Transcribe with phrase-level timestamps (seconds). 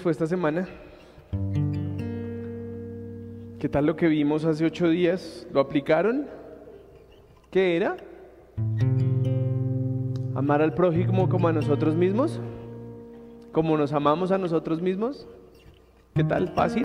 [0.00, 0.68] fue esta semana?
[3.58, 5.46] ¿Qué tal lo que vimos hace ocho días?
[5.52, 6.26] ¿Lo aplicaron?
[7.50, 7.96] ¿Qué era?
[10.34, 12.40] ¿Amar al prójimo como a nosotros mismos?
[13.52, 15.26] ¿Como nos amamos a nosotros mismos?
[16.14, 16.48] ¿Qué tal?
[16.48, 16.82] ¿Fácil?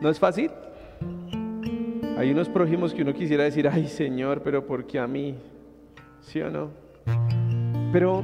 [0.00, 0.50] ¿No es fácil?
[2.16, 5.34] Hay unos prójimos que uno quisiera decir, ay Señor, pero ¿por qué a mí?
[6.20, 6.70] ¿Sí o no?
[7.92, 8.22] Pero,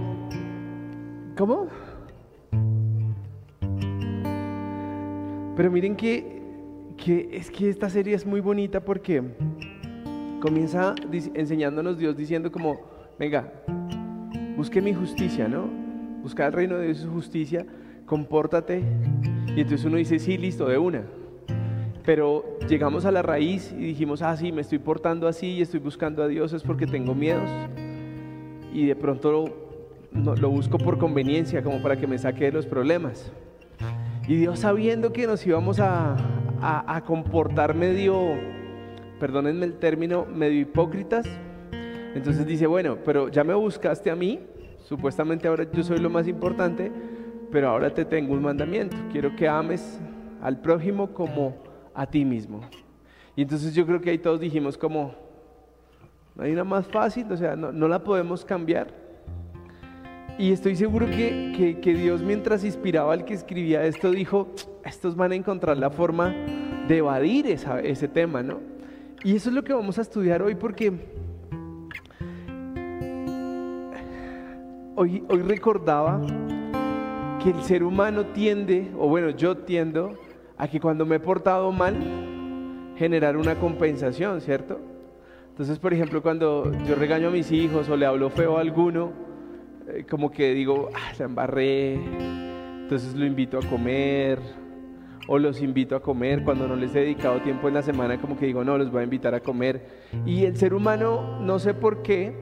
[1.36, 1.68] ¿cómo?
[5.56, 6.40] Pero miren que,
[6.96, 9.22] que es que esta serie es muy bonita porque
[10.40, 10.94] comienza
[11.34, 12.80] enseñándonos Dios diciendo como,
[13.18, 13.52] venga,
[14.56, 15.68] busque mi justicia, ¿no?
[16.22, 17.66] Busca el reino de Dios y su justicia,
[18.06, 18.82] compórtate.
[19.54, 21.04] Y entonces uno dice, sí, listo, de una.
[22.04, 25.80] Pero llegamos a la raíz y dijimos, ah, sí, me estoy portando así y estoy
[25.80, 27.50] buscando a Dios es porque tengo miedos.
[28.72, 29.30] Y de pronto
[30.12, 33.30] lo, lo busco por conveniencia, como para que me saque de los problemas.
[34.30, 36.16] Y Dios sabiendo que nos íbamos a,
[37.04, 38.38] comportar medio,
[39.18, 41.26] perdónenme el término, medio hipócritas,
[42.14, 44.38] entonces dice, bueno, pero ya me buscaste a mí,
[44.84, 46.92] supuestamente ahora yo soy lo más importante,
[47.50, 50.00] pero ahora te tengo un mandamiento, quiero que ames
[50.40, 51.56] al prójimo como
[51.92, 52.60] a ti mismo.
[53.34, 55.12] Y entonces yo creo que ahí todos dijimos como,
[56.36, 58.94] no hay una más fácil, o sea, no, la podemos cambiar.
[60.40, 64.48] Y estoy seguro que, que, Dios mientras inspiraba al que escribía esto dijo,
[64.82, 66.34] estos van a encontrar la forma
[66.88, 68.58] de evadir ese tema, ¿no?
[69.22, 70.94] Y eso es lo que vamos a estudiar hoy porque
[74.96, 76.22] hoy, hoy recordaba
[77.42, 80.14] que el ser humano tiende, o bueno, yo tiendo
[80.56, 81.94] a que cuando me he portado mal,
[82.96, 84.80] generar una compensación, ¿cierto?
[85.50, 89.28] Entonces, por ejemplo, cuando yo regaño a mis hijos o le hablo feo a alguno,
[89.94, 91.94] eh, como que digo, ah, la embarré,
[92.82, 94.38] entonces lo invito a comer,
[95.28, 98.36] o los invito a comer cuando no les he dedicado tiempo en la semana, como
[98.36, 99.86] que digo, no, los voy a invitar a comer.
[100.26, 102.34] Y el ser humano, no sé por qué,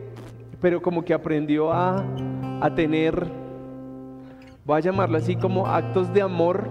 [0.60, 2.04] pero como que aprendió a,
[2.60, 3.26] a tener,
[4.64, 6.70] voy a llamarlo así, como actos de amor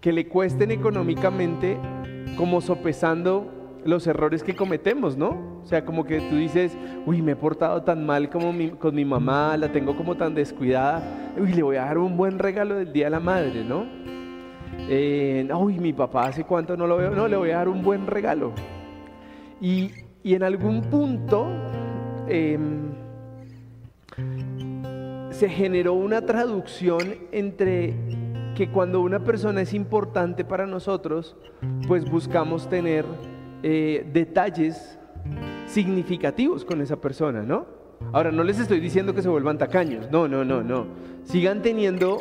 [0.00, 1.78] que le cuesten económicamente
[2.36, 5.60] como sopesando los errores que cometemos, ¿no?
[5.62, 6.76] O sea, como que tú dices,
[7.06, 11.32] uy, me he portado tan mal como con mi mamá, la tengo como tan descuidada,
[11.38, 13.84] uy, le voy a dar un buen regalo del Día de la Madre, ¿no?
[14.88, 17.82] Eh, uy, mi papá hace cuánto no lo veo, no, le voy a dar un
[17.82, 18.52] buen regalo.
[19.60, 19.90] Y,
[20.24, 21.48] en algún punto
[22.28, 22.92] em,
[25.30, 27.00] se generó una traducción
[27.32, 27.94] entre
[28.54, 31.36] que cuando una persona es importante para nosotros,
[31.88, 33.04] pues buscamos tener
[33.62, 34.98] eh, detalles
[35.66, 37.66] significativos con esa persona, ¿no?
[38.12, 40.86] Ahora, no les estoy diciendo que se vuelvan tacaños, no, no, no, no.
[41.24, 42.20] Sigan teniendo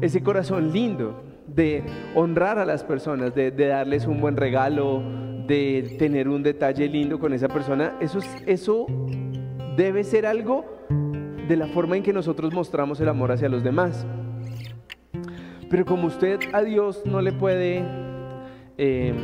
[0.00, 1.82] ese corazón lindo de
[2.14, 5.02] honrar a las personas, de, darles un buen regalo,
[5.46, 7.96] de tener un detalle lindo con esa persona.
[8.00, 8.86] Eso, eso
[9.76, 10.64] debe ser algo
[11.48, 14.06] de la forma en que nosotros mostramos el amor hacia los demás.
[15.68, 17.82] Pero como usted a Dios no le puede
[18.76, 19.16] em,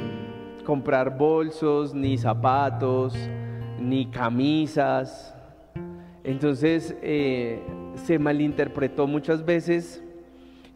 [0.68, 3.14] comprar bolsos, ni zapatos,
[3.80, 5.34] ni camisas,
[6.24, 7.62] entonces eh,
[7.94, 10.04] se malinterpretó muchas veces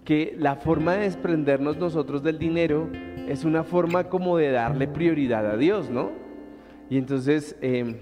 [0.07, 2.89] que la forma de desprendernos nosotros del dinero
[3.29, 6.11] es una forma como de darle prioridad a Dios, ¿no?
[6.89, 7.99] Y entonces, em,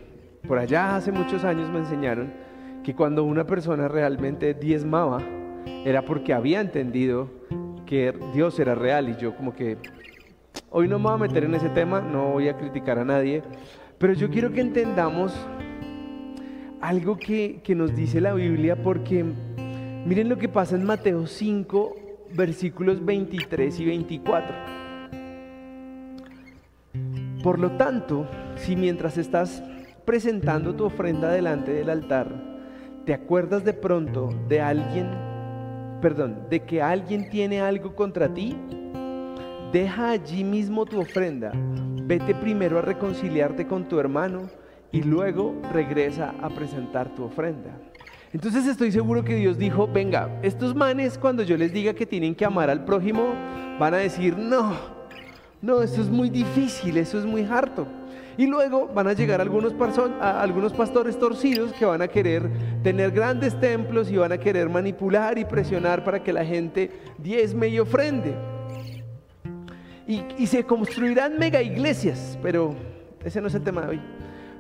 [0.47, 2.33] por allá hace muchos años me enseñaron
[2.85, 5.19] que cuando una persona realmente diezmaba,
[5.85, 7.29] era porque había entendido
[7.85, 9.77] que Dios era real y yo como que
[10.71, 13.43] hoy no me voy a meter en ese tema, no voy a criticar a nadie,
[13.99, 15.35] pero yo quiero que entendamos
[16.81, 19.25] algo que, que nos dice la Biblia porque
[20.07, 21.97] miren lo que pasa en Mateo 5,
[22.35, 24.57] versículos 23 y 24.
[27.43, 29.63] Por lo tanto, si mientras estás
[30.05, 32.29] presentando tu ofrenda delante del altar,
[33.05, 35.31] te acuerdas de pronto de alguien
[36.01, 38.57] perdón, de que alguien tiene algo contra ti,
[39.73, 44.49] deja allí mismo tu ofrenda, vete primero a reconciliarte con tu hermano
[44.93, 47.71] y luego regresa a presentar tu ofrenda.
[48.33, 52.35] Entonces estoy seguro que Dios dijo, venga, estos manes cuando yo les diga que tienen
[52.35, 53.35] que amar al prójimo,
[53.79, 54.75] van a decir, no,
[55.63, 57.87] no, eso es muy difícil, eso es muy harto.
[58.39, 59.75] Y luego van a llegar algunos,
[60.73, 62.49] pastores torcidos que van a querer
[62.83, 67.69] tener grandes templos y van a querer manipular y presionar para que la gente diezme
[67.69, 68.35] y ofrende.
[70.11, 72.75] Y, y se construirán mega iglesias, pero
[73.25, 74.01] ese no es el tema de hoy.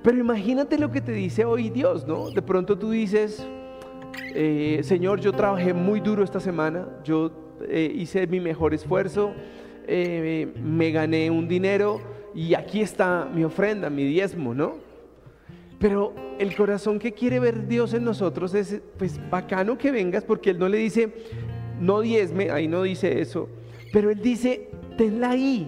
[0.00, 2.30] Pero imagínate lo que te dice hoy Dios, ¿no?
[2.30, 3.44] De pronto tú dices,
[4.32, 7.32] eh, Señor, yo trabajé muy duro esta semana, yo
[7.68, 9.32] eh, hice mi mejor esfuerzo,
[9.88, 12.00] eh, me gané un dinero
[12.32, 14.76] y aquí está mi ofrenda, mi diezmo, ¿no?
[15.80, 20.50] Pero el corazón que quiere ver Dios en nosotros es, pues bacano que vengas, porque
[20.50, 21.12] Él no le dice,
[21.80, 23.48] no diezme, ahí no dice eso,
[23.92, 24.68] pero Él dice,
[25.00, 25.66] tenla ahí.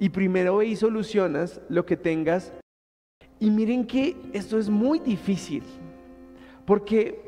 [0.00, 2.52] Y primero ve solucionas lo que tengas.
[3.38, 5.62] Y miren que esto es muy difícil,
[6.66, 7.20] porque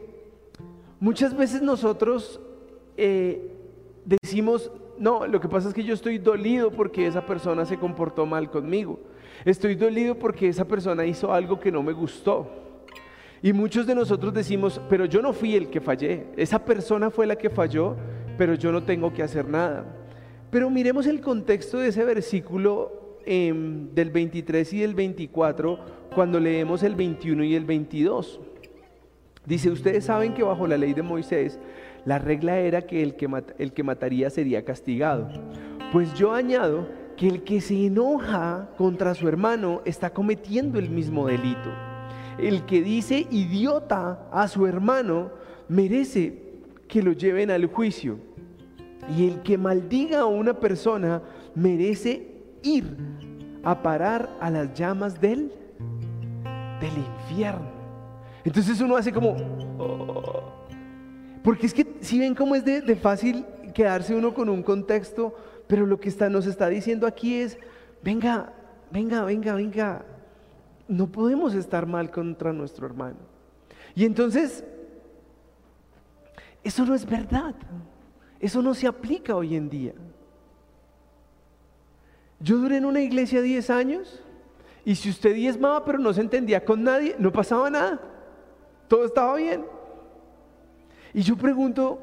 [0.98, 2.40] muchas veces nosotros
[2.96, 3.48] eh,
[4.04, 8.26] decimos, no, lo que pasa es que yo estoy dolido porque esa persona se comportó
[8.26, 8.98] mal conmigo.
[9.44, 12.48] Estoy dolido porque esa persona hizo algo que no me gustó.
[13.40, 16.26] Y muchos de nosotros decimos, pero yo no fui el que fallé.
[16.36, 17.94] Esa persona fue la que falló,
[18.36, 20.00] pero yo no tengo que hacer nada.
[20.54, 25.80] Pero miremos el contexto de ese versículo em, del 23 y del 24
[26.14, 28.38] cuando leemos el 21 y el 22.
[29.44, 31.58] Dice, ustedes saben que bajo la ley de Moisés
[32.04, 33.28] la regla era que el que,
[33.58, 35.26] el que mataría sería castigado.
[35.90, 36.86] Pues yo añado
[37.16, 41.72] que el que se enoja contra su hermano está cometiendo el mismo delito.
[42.38, 45.32] El que dice idiota a su hermano
[45.66, 46.38] merece
[46.86, 48.20] que lo lleven al juicio.
[49.08, 51.22] Y el que maldiga a una persona
[51.54, 52.96] merece ir
[53.62, 55.52] a parar a las llamas del,
[56.80, 57.74] del infierno.
[58.44, 59.36] Entonces uno hace como...
[59.78, 60.52] Oh".
[61.42, 65.34] porque es que si ven cómo es de, fácil quedarse uno con un contexto,
[65.66, 67.58] pero lo que está, nos está diciendo aquí es,
[68.02, 68.52] venga,
[68.90, 70.04] venga, venga, venga,
[70.88, 73.18] no podemos estar mal contra nuestro hermano.
[73.94, 74.64] Y entonces,
[76.62, 77.54] eso no es verdad.
[78.44, 79.94] Eso no se aplica hoy en día.
[82.40, 84.22] Yo duré en una iglesia 10 años
[84.84, 87.98] y si usted diezmaba pero no se entendía con nadie, no pasaba nada.
[88.86, 89.64] Todo estaba bien.
[91.14, 91.98] Y yo pregunto,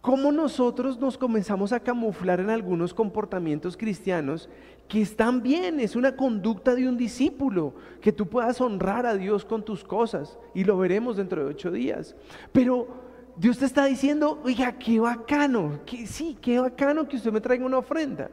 [0.00, 4.48] ¿Cómo nosotros nos comenzamos a camuflar en algunos comportamientos cristianos
[4.88, 5.78] que están bien?
[5.78, 10.40] Es una conducta de un discípulo, que tú puedas honrar a Dios con tus cosas
[10.54, 12.16] y lo veremos dentro de ocho días.
[12.50, 17.40] Pero Dios te está diciendo, oiga, qué bacano, que sí, qué bacano que usted me
[17.40, 18.30] traiga una ofrenda.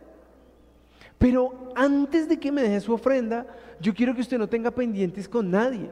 [1.17, 3.45] Pero antes de que me deje su ofrenda,
[3.79, 5.89] yo quiero que usted no tenga pendientes con nadie.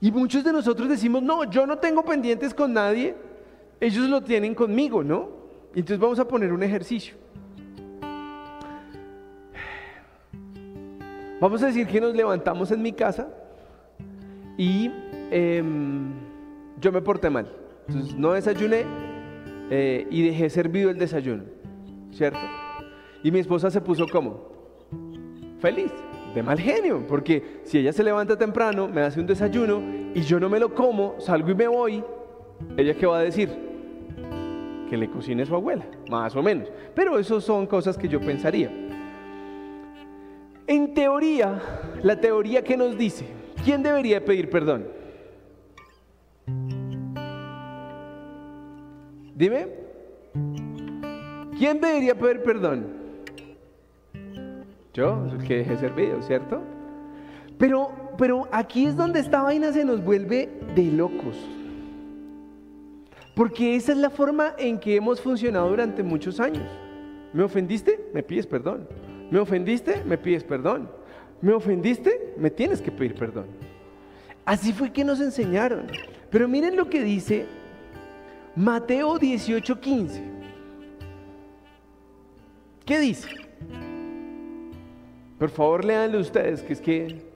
[0.00, 3.14] Y muchos de nosotros decimos, no, yo no tengo pendientes con nadie
[3.80, 5.30] ellos lo tienen conmigo, ¿no?
[5.74, 7.14] Entonces vamos a poner un ejercicio.
[11.40, 13.28] Vamos a decir que nos levantamos en mi casa
[14.58, 14.90] y
[15.30, 16.12] em,
[16.80, 17.50] yo me porté mal.
[17.88, 18.84] Entonces no desayuné
[19.70, 21.44] eh, y dejé servido el desayuno,
[22.12, 22.38] ¿cierto?
[23.22, 24.50] Y mi esposa se puso como
[25.60, 25.92] feliz,
[26.34, 29.82] de mal genio, porque si ella se levanta temprano, me hace un desayuno
[30.14, 32.04] y yo no me lo como, salgo y me voy,
[32.76, 33.70] ¿ella qué va a decir?
[34.90, 36.68] que le cocine su abuela, más o menos.
[36.96, 38.70] Pero eso son cosas que yo pensaría.
[40.66, 41.62] En teoría,
[42.02, 43.24] la teoría que nos dice,
[43.64, 44.99] ¿quién debería pedir perdón?
[49.40, 49.68] Dime,
[51.58, 52.88] ¿quién debería pedir perdón?
[54.92, 56.60] Yo, el que dejé servido, ¿cierto?
[57.56, 61.38] Pero, pero aquí es donde esta vaina se nos vuelve de locos.
[63.34, 66.70] Porque esa es la forma en que hemos funcionado durante muchos años.
[67.32, 68.10] ¿Me ofendiste?
[68.12, 68.86] Me pides perdón.
[69.30, 70.04] ¿Me ofendiste?
[70.04, 70.90] Me pides perdón.
[71.40, 72.34] ¿Me ofendiste?
[72.36, 73.46] Me tienes que pedir perdón.
[74.44, 75.86] Así fue que nos enseñaron.
[76.28, 77.46] Pero miren lo que dice
[78.56, 80.22] Mateo 18:15.
[82.84, 83.28] ¿Qué dice?
[85.38, 87.30] Por favor, léanlo ustedes, que es que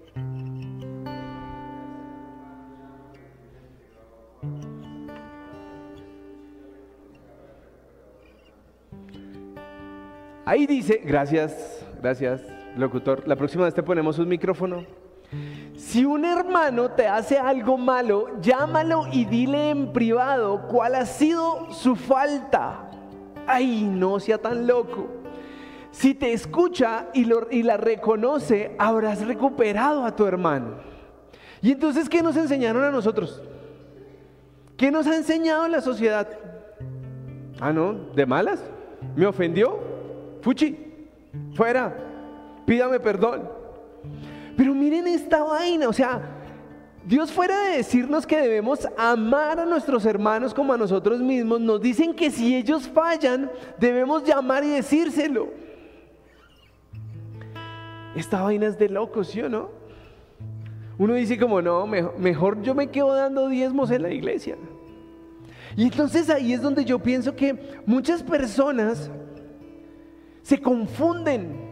[10.46, 12.42] Ahí dice, gracias, gracias,
[12.76, 13.26] locutor.
[13.26, 14.84] La próxima vez te ponemos un micrófono.
[15.94, 21.70] Si un hermano te hace algo malo, llámalo y dile en privado cuál ha sido
[21.70, 22.90] su falta.
[23.46, 25.06] Ay, no sea tan loco.
[25.92, 30.78] Si te escucha y, y la reconoce, habrás recuperado a tu hermano.
[31.62, 33.40] Y entonces, ¿qué nos enseñaron a nosotros?
[34.76, 36.26] ¿Qué nos ha enseñado la sociedad?
[37.60, 38.60] Ah, no, de malas.
[39.14, 39.78] ¿Me ofendió?
[40.40, 40.76] Fuchi,
[41.54, 41.96] fuera,
[42.66, 43.48] pídame perdón.
[44.56, 46.20] Pero miren esta vaina, o sea,
[47.06, 51.80] Dios fuera de decirnos que debemos amar a nuestros hermanos como a nosotros mismos, nos
[51.80, 55.48] dicen que si ellos fallan, debemos llamar y decírselo.
[58.14, 59.70] Esta vaina es de locos, ¿sí o no?
[60.96, 64.56] Uno dice como, no, mejor, mejor yo me quedo dando diezmos en la iglesia.
[65.76, 69.10] Y entonces ahí es donde yo pienso que muchas personas
[70.42, 71.63] se confunden.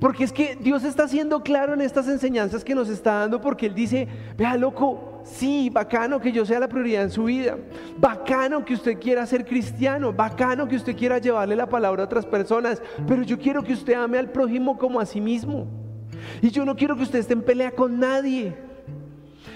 [0.00, 3.66] Porque es que Dios está siendo claro en estas enseñanzas que nos está dando porque
[3.66, 7.56] Él dice, vea loco, sí, bacano que yo sea la prioridad en su vida,
[7.96, 12.26] bacano que usted quiera ser cristiano, bacano que usted quiera llevarle la palabra a otras
[12.26, 15.66] personas, pero yo quiero que usted ame al prójimo como a sí mismo.
[16.42, 18.54] Y yo no quiero que usted esté en pelea con nadie.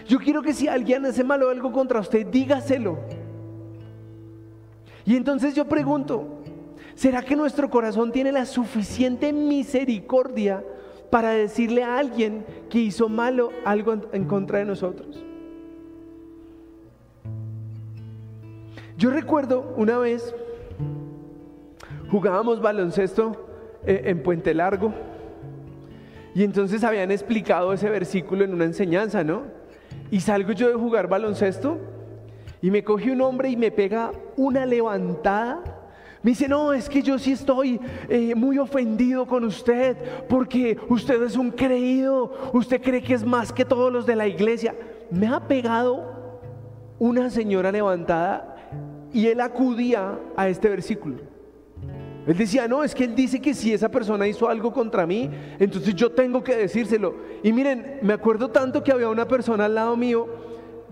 [0.07, 2.99] Yo quiero que si alguien hace malo algo contra usted, dígaselo.
[5.05, 6.38] Y entonces yo pregunto,
[6.99, 10.65] ¿será que nuestro corazón tiene la suficiente misericordia
[11.11, 15.25] para decirle a alguien que hizo malo algo en contra de nosotros?
[18.97, 20.35] Yo recuerdo una vez,
[22.11, 23.47] jugábamos baloncesto
[23.87, 24.93] eh, en Puente Largo
[26.35, 29.43] y entonces habían explicado ese versículo en una enseñanza, ¿no?
[30.11, 31.79] Y salgo yo de jugar baloncesto
[32.61, 35.78] y me coge un hombre y me pega una levantada.
[36.23, 39.97] Me dice, no, es que yo sí estoy eh, muy ofendido con usted
[40.29, 44.27] porque usted es un creído, usted cree que es más que todos los de la
[44.27, 44.75] iglesia.
[45.11, 46.41] Me ha pegado
[46.99, 48.57] una señora levantada
[49.13, 51.17] y él acudía a este versículo.
[52.27, 55.31] Él decía, no, es que él dice que si esa persona hizo algo contra mí,
[55.59, 57.15] entonces yo tengo que decírselo.
[57.43, 60.27] Y miren, me acuerdo tanto que había una persona al lado mío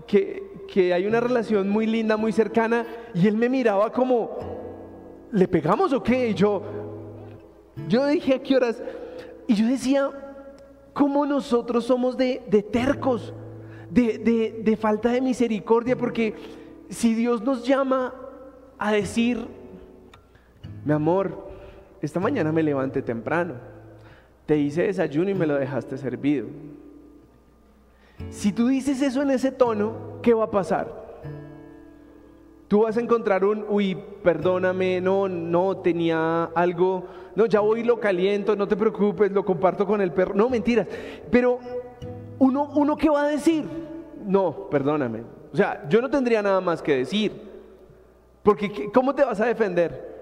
[0.07, 4.56] que, que hay una relación muy linda, muy cercana, y él me miraba como,
[5.31, 6.29] ¿le pegamos o qué?
[6.29, 6.61] Y yo,
[7.87, 8.81] yo dije, ¿a qué horas?
[9.47, 10.09] Y yo decía,
[10.93, 12.37] ¿cómo nosotros somos de,
[12.71, 13.33] tercos,
[13.89, 15.97] de, de, de falta de misericordia?
[15.97, 16.35] Porque
[16.89, 18.13] si Dios nos llama
[18.77, 19.47] a decir,
[20.85, 21.47] mi amor,
[22.01, 23.55] esta mañana me levanté temprano,
[24.45, 26.47] te hice desayuno y me lo dejaste servido.
[28.29, 31.06] Si tú dices eso en ese tono, ¿qué va a pasar?
[32.67, 37.05] Tú vas a encontrar un, uy, perdóname, no, no tenía algo,
[37.35, 40.33] no, ya voy lo caliento, no te preocupes, lo comparto con el perro.
[40.35, 40.87] No, mentiras.
[41.31, 41.59] Pero
[42.39, 43.65] uno, uno ¿qué va a decir?
[44.25, 45.23] No, perdóname.
[45.53, 47.47] O sea, yo no tendría nada más que decir.
[48.43, 50.17] Porque ¿cómo te vas a defender?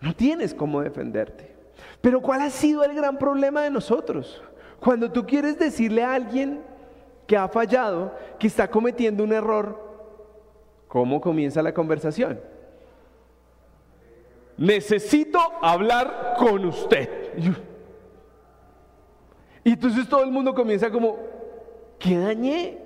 [0.00, 1.54] No tienes cómo defenderte.
[2.00, 4.42] Pero ¿cuál ha sido el gran problema de nosotros?
[4.80, 6.62] Cuando tú quieres decirle a alguien
[7.26, 9.89] que ha fallado, que está cometiendo un error,
[10.90, 12.40] ¿cómo comienza la conversación?
[14.58, 17.08] Necesito hablar con usted.
[19.62, 21.16] Y entonces todo el mundo comienza como,
[21.96, 22.78] ¿qué dañé?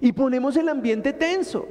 [0.00, 1.66] Y ponemos el ambiente tenso.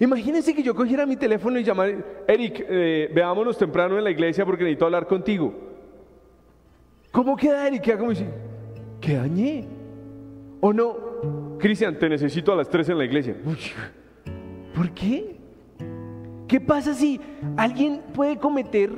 [0.00, 1.92] Imagínense que yo cogiera mi teléfono y llamara,
[2.26, 5.52] Eric, eh, veámonos temprano en la iglesia porque necesito hablar contigo.
[7.10, 7.82] ¿Cómo queda Eric?
[7.82, 8.28] Queda como dice,
[8.98, 9.68] ¿qué dañé?
[10.60, 11.58] ¿O no?
[11.58, 13.36] Cristian, te necesito a las 3 en la iglesia.
[14.82, 15.36] ¿Por qué?
[16.48, 17.20] ¿Qué pasa si
[17.56, 18.90] alguien puede cometer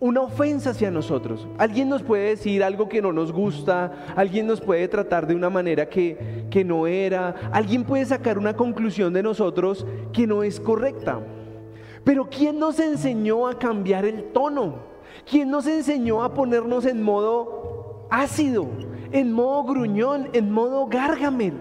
[0.00, 1.46] una ofensa hacia nosotros?
[1.58, 5.50] Alguien nos puede decir algo que no nos gusta, alguien nos puede tratar de una
[5.50, 10.58] manera que, que no era, alguien puede sacar una conclusión de nosotros que no es
[10.58, 11.20] correcta.
[12.02, 14.76] Pero ¿quién nos enseñó a cambiar el tono?
[15.30, 18.66] ¿Quién nos enseñó a ponernos en modo ácido?
[19.14, 21.54] en modo gruñón, en modo gárgamel.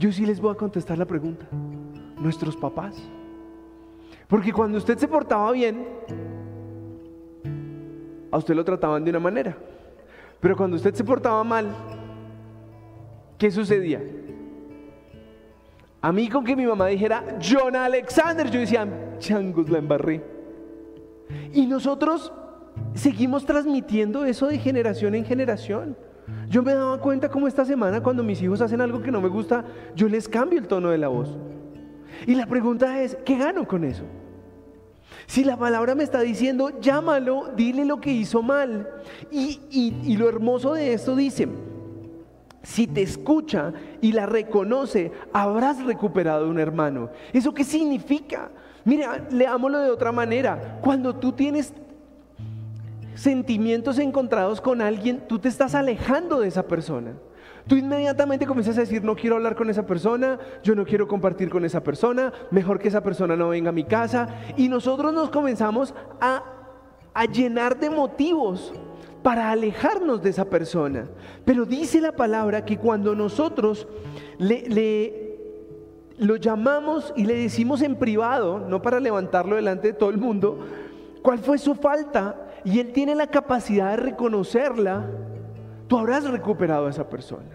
[0.00, 1.46] Yo sí les voy a contestar la pregunta.
[2.16, 2.96] Nuestros papás.
[4.26, 5.86] Porque cuando usted se portaba bien,
[8.30, 9.54] a usted lo trataban de una manera.
[10.40, 11.66] Pero cuando usted se portaba mal,
[13.36, 14.00] ¿qué sucedía?
[16.00, 18.88] A mí con que mi mamá dijera, John Alexander, yo decía,
[19.18, 20.24] changos, la embarré.
[21.52, 22.32] Y nosotros
[22.94, 25.94] seguimos transmitiendo eso de generación en generación.
[26.48, 29.28] Yo me daba cuenta como esta semana cuando mis hijos hacen algo que no me
[29.28, 31.36] gusta, yo les cambio el tono de la voz.
[32.26, 34.04] Y la pregunta es, ¿qué gano con eso?
[35.26, 38.88] Si la palabra me está diciendo, llámalo, dile lo que hizo mal.
[39.30, 41.48] Y, y lo hermoso de esto dice,
[42.62, 47.10] si te escucha y la reconoce, habrás recuperado un hermano.
[47.32, 48.50] ¿Eso qué significa?
[48.84, 50.78] Mira, leámoslo de otra manera.
[50.82, 51.72] Cuando tú tienes
[53.14, 57.14] sentimientos encontrados con alguien, tú te estás alejando de esa persona.
[57.66, 61.50] Tú inmediatamente comienzas a decir, no quiero hablar con esa persona, yo no quiero compartir
[61.50, 64.28] con esa persona, mejor que esa persona no venga a mi casa.
[64.56, 66.42] Y nosotros nos comenzamos a,
[67.32, 68.72] llenar de motivos
[69.22, 71.08] para alejarnos de esa persona.
[71.44, 73.86] Pero dice la palabra que cuando nosotros
[74.38, 75.38] le, le,
[76.18, 80.66] lo llamamos y le decimos en privado, no para levantarlo delante de todo el mundo,
[81.22, 85.06] cuál fue su falta, y Él tiene la capacidad de reconocerla,
[85.88, 87.48] tú habrás recuperado a esa persona.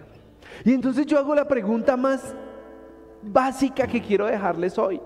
[0.64, 2.34] Y entonces yo hago la pregunta más
[3.22, 5.00] básica que quiero dejarles hoy.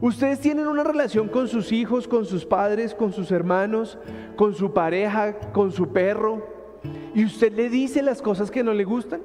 [0.00, 3.98] Ustedes tienen una relación con sus hijos, con sus padres, con sus hermanos,
[4.36, 6.46] con su pareja, con su perro,
[7.14, 9.22] y usted le dice las cosas que no le gustan.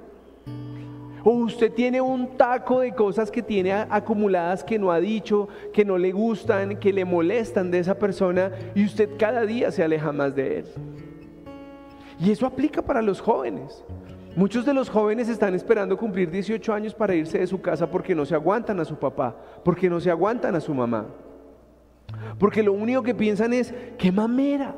[1.23, 5.85] O usted tiene un taco de cosas que tiene acumuladas que no ha dicho, que
[5.85, 10.11] no le gustan, que le molestan de esa persona y usted cada día se aleja
[10.11, 10.65] más de él.
[12.19, 13.83] Y eso aplica para los jóvenes.
[14.35, 18.15] Muchos de los jóvenes están esperando cumplir 18 años para irse de su casa porque
[18.15, 21.07] no se aguantan a su papá, porque no se aguantan a su mamá.
[22.39, 24.75] Porque lo único que piensan es, qué mamera.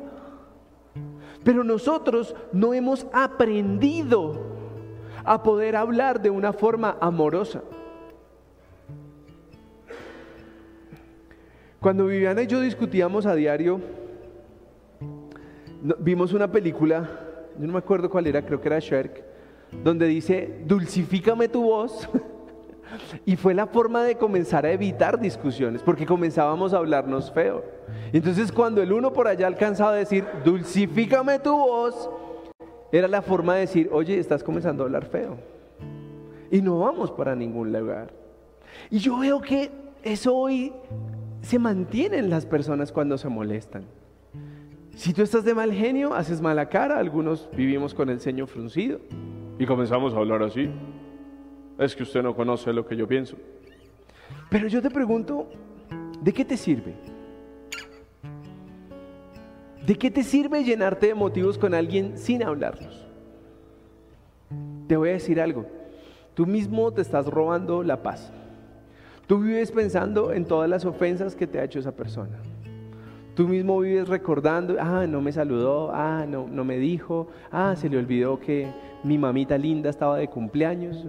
[1.44, 4.53] Pero nosotros no hemos aprendido
[5.24, 7.62] a poder hablar de una forma amorosa.
[11.80, 13.80] Cuando Viviana y yo discutíamos a diario,
[15.98, 17.08] vimos una película,
[17.58, 19.22] yo no me acuerdo cuál era, creo que era Shark,
[19.82, 22.08] donde dice, dulcifícame tu voz.
[23.26, 27.64] y fue la forma de comenzar a evitar discusiones, porque comenzábamos a hablarnos feo.
[28.12, 32.08] Entonces cuando el uno por allá alcanzaba a decir, dulcifícame tu voz,
[32.96, 35.36] era la forma de decir, oye, estás comenzando a hablar feo.
[36.52, 38.12] Y no vamos para ningún lugar.
[38.88, 39.72] Y yo veo que
[40.04, 40.72] eso hoy
[41.42, 43.84] se mantiene en las personas cuando se molestan.
[44.94, 49.00] Si tú estás de mal genio, haces mala cara, algunos vivimos con el ceño fruncido.
[49.58, 50.70] Y comenzamos a hablar así.
[51.78, 53.36] Es que usted no conoce lo que yo pienso.
[54.50, 55.48] Pero yo te pregunto,
[56.20, 56.94] ¿de qué te sirve?
[59.86, 63.06] ¿De qué te sirve llenarte de motivos con alguien sin hablarlos?
[64.88, 65.66] Te voy a decir algo.
[66.32, 68.32] Tú mismo te estás robando la paz.
[69.26, 72.38] Tú vives pensando en todas las ofensas que te ha hecho esa persona.
[73.34, 77.88] Tú mismo vives recordando, ah, no me saludó, ah, no, no me dijo, ah, se
[77.88, 78.68] le olvidó que
[79.02, 81.04] mi mamita linda estaba de cumpleaños.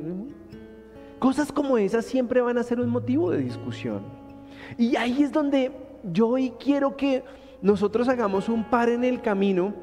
[1.20, 4.02] Cosas como esas siempre van a ser un motivo de discusión.
[4.78, 5.72] Y ahí es donde
[6.12, 7.24] yo hoy quiero que
[7.66, 9.74] nosotros hagamos un par en el camino,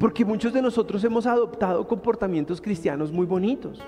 [0.00, 3.82] porque muchos de nosotros hemos adoptado comportamientos cristianos muy bonitos.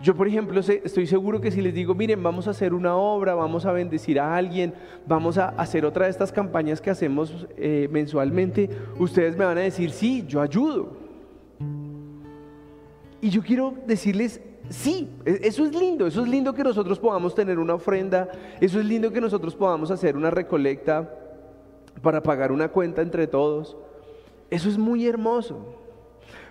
[0.00, 3.34] Yo, por ejemplo, estoy seguro que si les digo, miren, vamos a hacer una obra,
[3.34, 4.72] vamos a bendecir a alguien,
[5.06, 9.60] vamos a hacer otra de estas campañas que hacemos eh, mensualmente, ustedes me van a
[9.60, 10.96] decir, sí, yo ayudo.
[13.20, 17.34] Y yo quiero decirles, sí, e, eso es lindo, eso es lindo que nosotros podamos
[17.34, 18.30] tener una ofrenda,
[18.62, 21.18] eso es lindo que nosotros podamos hacer una recolecta
[22.02, 23.76] para pagar una cuenta entre todos.
[24.50, 25.78] Eso es muy hermoso.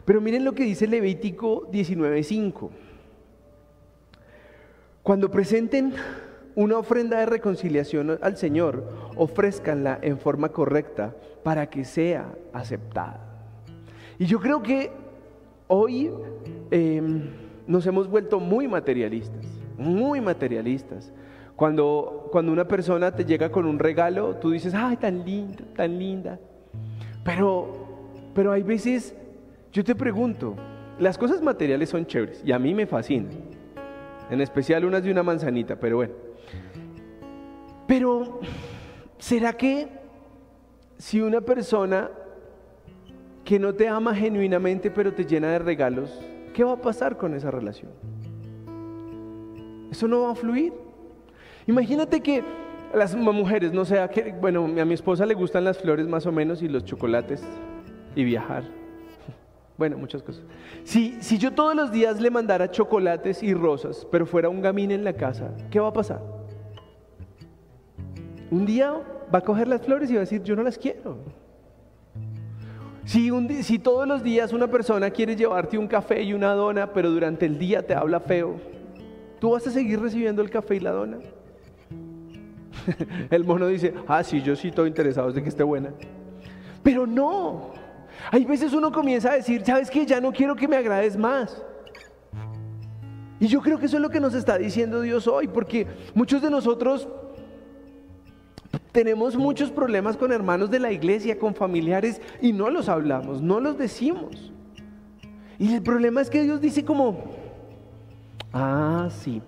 [0.06, 2.70] Pero miren lo que dice Levítico 19:5.
[5.04, 5.94] Cuando presenten
[6.56, 13.20] una ofrenda de reconciliación al Señor, ofrézcanla en forma correcta para que sea aceptada.
[14.20, 14.92] Y yo creo que
[15.68, 16.12] hoy
[16.70, 17.30] em,
[17.66, 19.46] nos hemos vuelto muy materialistas,
[19.78, 21.12] muy materialistas.
[21.62, 26.00] Cuando, cuando una persona te llega con un regalo, tú dices, ay, tan linda, tan
[26.00, 26.40] linda.
[27.24, 27.68] Pero,
[28.34, 29.14] pero hay veces,
[29.72, 30.56] yo te pregunto,
[30.98, 33.30] las cosas materiales son chéveres y a mí me fascinan
[34.32, 36.14] en especial unas de una manzanita, pero bueno.
[37.86, 38.40] Pero,
[39.20, 39.88] ¿será que
[40.98, 42.10] si una persona
[43.46, 46.20] que no te ama genuinamente pero te llena de regalos,
[46.56, 47.92] ¿qué va a pasar con esa relación?
[49.92, 50.90] Eso no va a fluir.
[51.68, 52.44] Imagínate que
[52.94, 54.00] las mujeres, no sé,
[54.40, 57.44] bueno, a mi esposa le gustan las flores más o menos y los chocolates
[58.16, 58.64] y viajar.
[59.78, 60.44] Bueno, muchas cosas.
[60.84, 64.92] Si, si yo todos los días le mandara chocolates y rosas, pero fuera un gamín
[64.92, 66.22] en la casa, ¿qué va a pasar?
[68.52, 68.94] Un día
[69.34, 71.18] va a coger las flores y va a decir, yo no las quiero.
[73.06, 73.32] Si,
[73.64, 77.48] si todos los días una persona quiere llevarte un café y una dona, pero durante
[77.48, 78.58] el día te habla feo,
[79.40, 81.18] ¿tú vas a seguir recibiendo el café y la dona?
[83.30, 85.92] el mono dice, ah, sí, yo sí estoy interesado de que esté buena.
[86.84, 87.72] Pero no,
[88.32, 90.06] hay veces uno comienza a decir, ¿sabes qué?
[90.06, 91.64] Ya no quiero que me agrades más.
[93.40, 96.42] Y yo creo que eso es lo que nos está diciendo Dios hoy, porque muchos
[96.42, 97.08] de nosotros
[98.92, 103.60] tenemos muchos problemas con hermanos de la iglesia, con familiares, y no los hablamos, no
[103.60, 104.52] los decimos.
[105.58, 107.24] Y el problema es que Dios dice como,
[108.54, 109.42] ah, sí,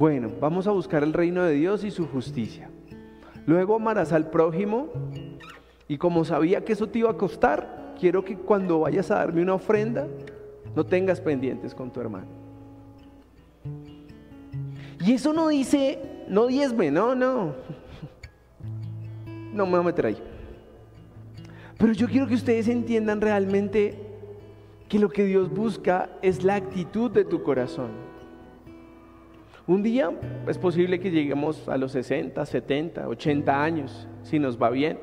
[0.00, 2.70] bueno, vamos a buscar el reino de Dios y su justicia.
[3.44, 4.88] Luego amarás al prójimo
[5.88, 9.42] y como sabía que eso te iba a costar, quiero que cuando vayas a darme
[9.42, 10.08] una ofrenda,
[10.74, 12.28] no tengas pendientes con tu hermano.
[15.04, 17.54] Y eso no dice, no diezme, no, no.
[19.52, 20.22] No me voy a meter ahí.
[21.76, 23.98] Pero yo quiero que ustedes entiendan realmente
[24.88, 28.09] que lo que Dios busca es la actitud de tu corazón.
[29.70, 30.10] Un día
[30.48, 34.98] es posible que lleguemos a los 60, 70, 80 años, si nos va bien.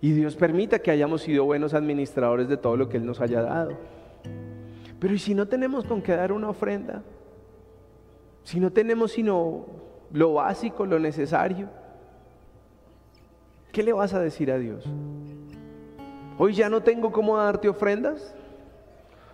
[0.00, 3.42] Y Dios permita que hayamos sido buenos administradores de todo lo que Él nos haya
[3.42, 3.72] dado.
[5.00, 7.02] Pero ¿y si no tenemos con qué dar una ofrenda?
[8.44, 9.66] Si no tenemos sino
[10.12, 11.68] lo básico, lo necesario,
[13.72, 14.84] ¿qué le vas a decir a Dios?
[16.38, 18.32] Hoy ya no tengo cómo darte ofrendas,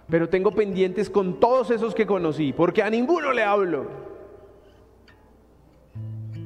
[0.09, 4.11] pero tengo pendientes con todos esos que conocí, porque a ninguno le hablo.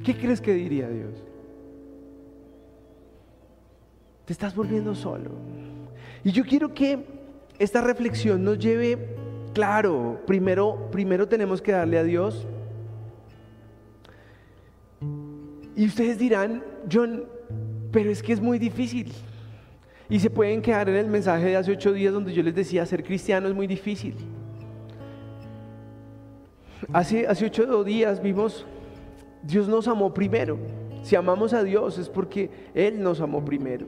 [0.06, 1.14] ¿Qué crees que diría Dios?
[4.24, 5.32] Te estás volviendo solo.
[6.22, 7.04] Y yo quiero que
[7.58, 9.16] esta reflexión nos lleve,
[9.52, 12.46] claro, primero, primero tenemos que darle a Dios.
[15.74, 17.24] Y ustedes dirán, John,
[17.90, 19.12] pero es que es muy difícil.
[20.08, 22.86] Y se pueden quedar en el mensaje de hace ocho días donde yo les decía,
[22.86, 24.14] ser cristiano es muy difícil.
[26.92, 28.64] Hace, hace ocho días vimos
[29.46, 30.58] Dios nos amó primero.
[31.02, 33.86] Si amamos a Dios es porque Él nos amó primero.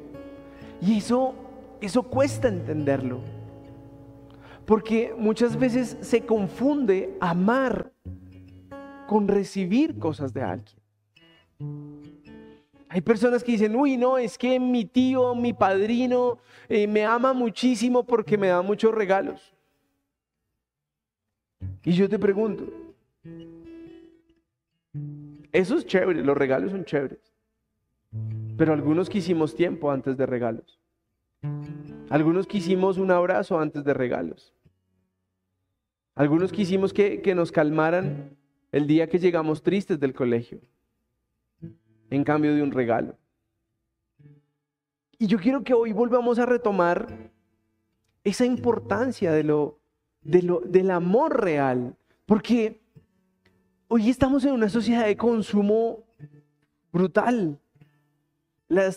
[0.81, 1.35] Y eso,
[1.81, 3.21] eso cuesta entenderlo.
[4.65, 7.93] Porque muchas veces se confunde amar
[9.09, 10.79] con recibir cosas de alguien.
[12.91, 17.33] Hay personas que dicen, uy, no, es que mi tío, mi padrino eh, me ama
[17.33, 19.55] muchísimo porque me da muchos regalos.
[21.83, 22.65] Y yo te pregunto,
[25.53, 27.33] eso es chévere, los regalos son chéveres.
[28.57, 30.81] Pero algunos quisimos tiempo antes de regalos.
[32.11, 34.55] Algunos quisimos un abrazo antes de regalos.
[36.15, 38.37] Algunos quisimos que, que nos calmaran
[38.73, 40.61] el día que llegamos tristes del colegio,
[42.11, 43.17] en cambio de un regalo.
[45.19, 47.31] Y yo quiero que hoy volvamos a retomar
[48.25, 49.81] esa importancia de lo,
[50.23, 52.81] de lo, del amor real, porque
[53.91, 56.05] Hoy estamos en una sociedad de consumo
[56.93, 57.59] brutal.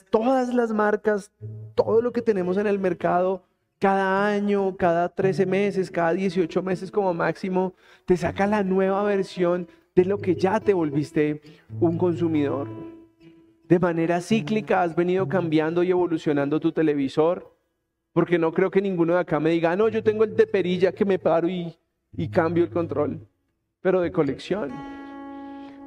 [0.09, 1.31] Todas las marcas,
[1.75, 3.45] todo lo que tenemos en el mercado,
[3.79, 7.73] cada año, cada 13 meses, cada 18 meses como máximo,
[8.03, 11.41] te saca la nueva versión de lo que ya te volviste
[11.79, 12.67] un consumidor.
[13.69, 17.55] De manera cíclica has venido cambiando y evolucionando tu televisor,
[18.11, 20.47] porque no creo que ninguno de acá me diga, ah, no, yo tengo el de
[20.47, 21.73] perilla que me paro y,
[22.11, 23.25] y cambio el control
[23.81, 24.71] pero de colección.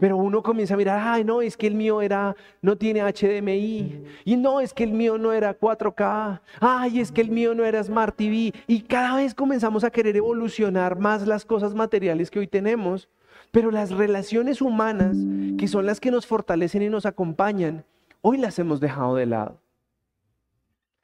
[0.01, 4.05] Pero uno comienza a mirar, ay, no, es que el mío era, no tiene HDMI.
[4.25, 6.41] Y no, es que el mío no era 4K.
[6.61, 8.53] Ay, es que el mío no era Smart TV.
[8.67, 13.09] Y cada vez comenzamos a querer evolucionar más las cosas materiales que hoy tenemos.
[13.53, 15.17] Pero las relaciones humanas,
[15.59, 17.85] que son las que nos fortalecen y nos acompañan,
[18.21, 19.61] hoy las hemos dejado de lado.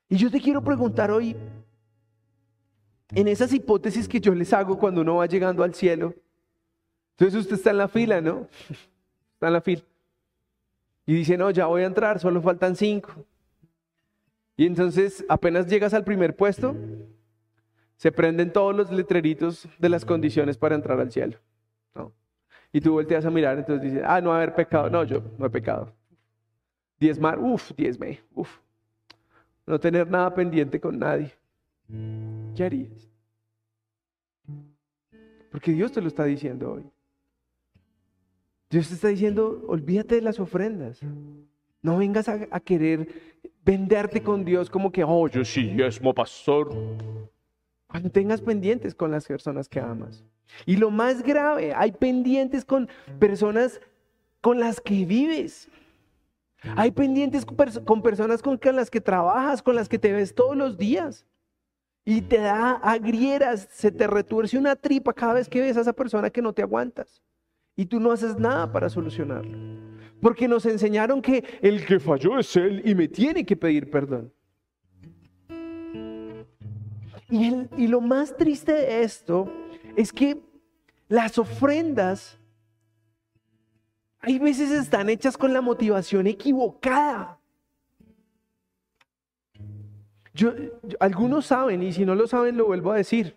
[0.09, 1.37] Y yo te quiero preguntar hoy,
[3.15, 6.15] en esas hipótesis que yo les hago cuando uno va llegando al cielo,
[7.21, 8.49] entonces usted está en la fila, ¿no?
[9.35, 9.83] Está en la fila.
[11.05, 13.13] Y dice, no, ya voy a entrar, solo faltan cinco.
[14.57, 16.75] Y entonces apenas llegas al primer puesto,
[17.97, 21.37] se prenden todos los letreritos de las condiciones para entrar al cielo.
[22.73, 24.89] Y tú volteas a mirar, entonces dices, ah, no haber pecado.
[24.89, 25.93] No, yo no he pecado.
[26.99, 28.61] Diezmar, uff, diezme, uff.
[29.67, 31.35] No tener nada pendiente con nadie.
[32.57, 33.11] ¿Qué harías?
[35.51, 36.91] Porque Dios te lo está diciendo hoy.
[38.71, 41.01] Dios te está diciendo, olvídate de las ofrendas.
[41.83, 43.09] No vengas a, querer
[43.65, 46.73] venderte con Dios como que, oh, yo sí, esmo pastor.
[47.89, 50.23] Cuando tengas pendientes con las personas que amas.
[50.67, 53.81] Y lo más grave, hay pendientes con personas
[54.41, 55.69] con las que vives.
[56.77, 60.79] Hay pendientes con personas con las que trabajas, con las que te ves todos los
[60.79, 61.27] días.
[62.05, 65.93] Y te da agrieras, se te retuerce una tripa cada vez que ves a esa
[65.93, 67.21] persona que no te aguantas
[67.77, 69.57] y tú no haces nada para solucionarlo.
[70.21, 74.33] Porque nos enseñaron que el que falló es él y me tiene que pedir perdón.
[77.31, 79.51] Y, y lo más triste de esto
[79.97, 80.41] es que
[81.09, 82.41] las ofrendas
[84.21, 87.39] hay veces están hechas con la motivación equivocada.
[90.35, 90.53] Yo,
[91.01, 93.37] algunos saben, y si no lo saben, lo vuelvo a decir.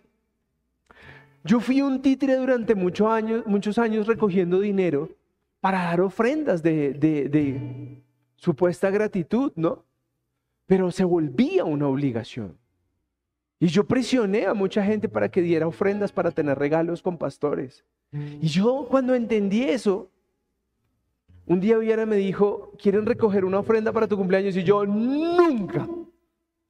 [1.44, 5.10] Yo fui un títere durante muchos años, muchos años recogiendo dinero
[5.60, 8.02] para dar ofrendas de, de
[8.36, 9.84] supuesta gratitud, ¿no?
[10.66, 12.56] Pero se volvía una obligación.
[13.60, 17.84] Y yo presioné a mucha gente para que diera ofrendas para tener regalos con pastores.
[18.12, 20.10] Y yo cuando entendí eso,
[21.46, 24.56] un día Viera me dijo, ¿quieren recoger una ofrenda para tu cumpleaños?
[24.56, 25.88] Y yo, nunca,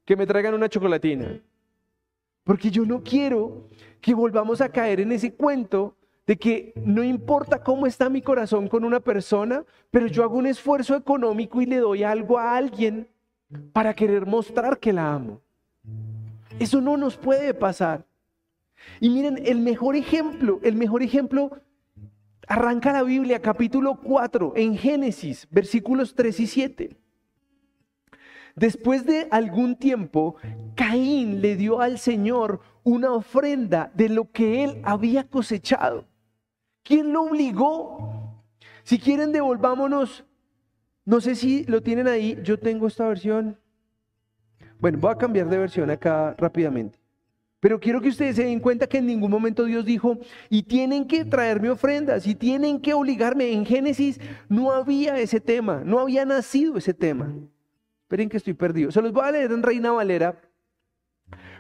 [0.05, 1.41] que me traigan una chocolatina.
[2.45, 3.69] Porque yo no quiero
[4.01, 8.69] que volvamos a caer en ese cuento de que no importa cómo está mi corazón
[8.69, 13.09] con una persona, pero yo hago un esfuerzo económico y le doy algo a alguien
[13.73, 15.41] para querer mostrar que la amo.
[16.59, 18.07] Eso no nos puede pasar.
[19.01, 21.51] Y miren, el mejor ejemplo, el mejor ejemplo
[22.47, 26.97] arranca la Biblia, capítulo 4, en Génesis, versículos 3 y 7.
[28.57, 30.37] Después de algún tiempo,
[30.77, 36.07] Caín le dio al Señor una ofrenda de lo que él había cosechado.
[36.83, 38.45] ¿Quién lo obligó?
[38.85, 40.25] Si quieren, devolvámonos.
[41.05, 42.39] No sé si lo tienen ahí.
[42.45, 43.59] Yo tengo esta versión.
[44.79, 46.99] Bueno, voy a cambiar de versión acá rápidamente.
[47.59, 50.19] Pero quiero que ustedes se den cuenta que en ningún momento Dios dijo,
[50.51, 53.53] y tienen que traerme ofrendas, y tienen que obligarme.
[53.53, 57.35] En Génesis no había ese tema, no había nacido ese tema.
[58.15, 58.93] Esperen que estoy perdido.
[58.93, 60.41] Se los voy a leer en Reina Valera.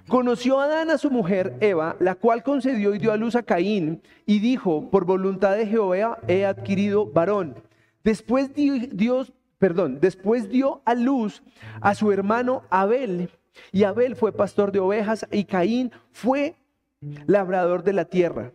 [0.07, 4.03] Conoció Adán a su mujer Eva, la cual concedió y dio a luz a Caín,
[4.25, 7.57] y dijo, por voluntad de Jehová he adquirido varón.
[8.05, 11.43] Después Dios, perdón, después dio a luz
[11.81, 13.31] a su hermano Abel,
[13.73, 16.55] y Abel fue pastor de ovejas, y Caín fue
[17.27, 18.53] labrador de la tierra.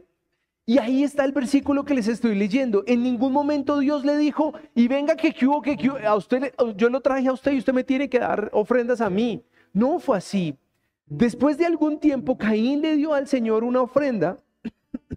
[0.69, 2.83] Y ahí está el versículo que les estoy leyendo.
[2.85, 7.01] En ningún momento Dios le dijo, y venga que, hubo, que, a usted, yo lo
[7.01, 9.43] traje a usted y usted me tiene que dar ofrendas a mí.
[9.73, 10.55] No fue así.
[11.07, 14.37] Después de algún tiempo, Caín le dio al Señor una ofrenda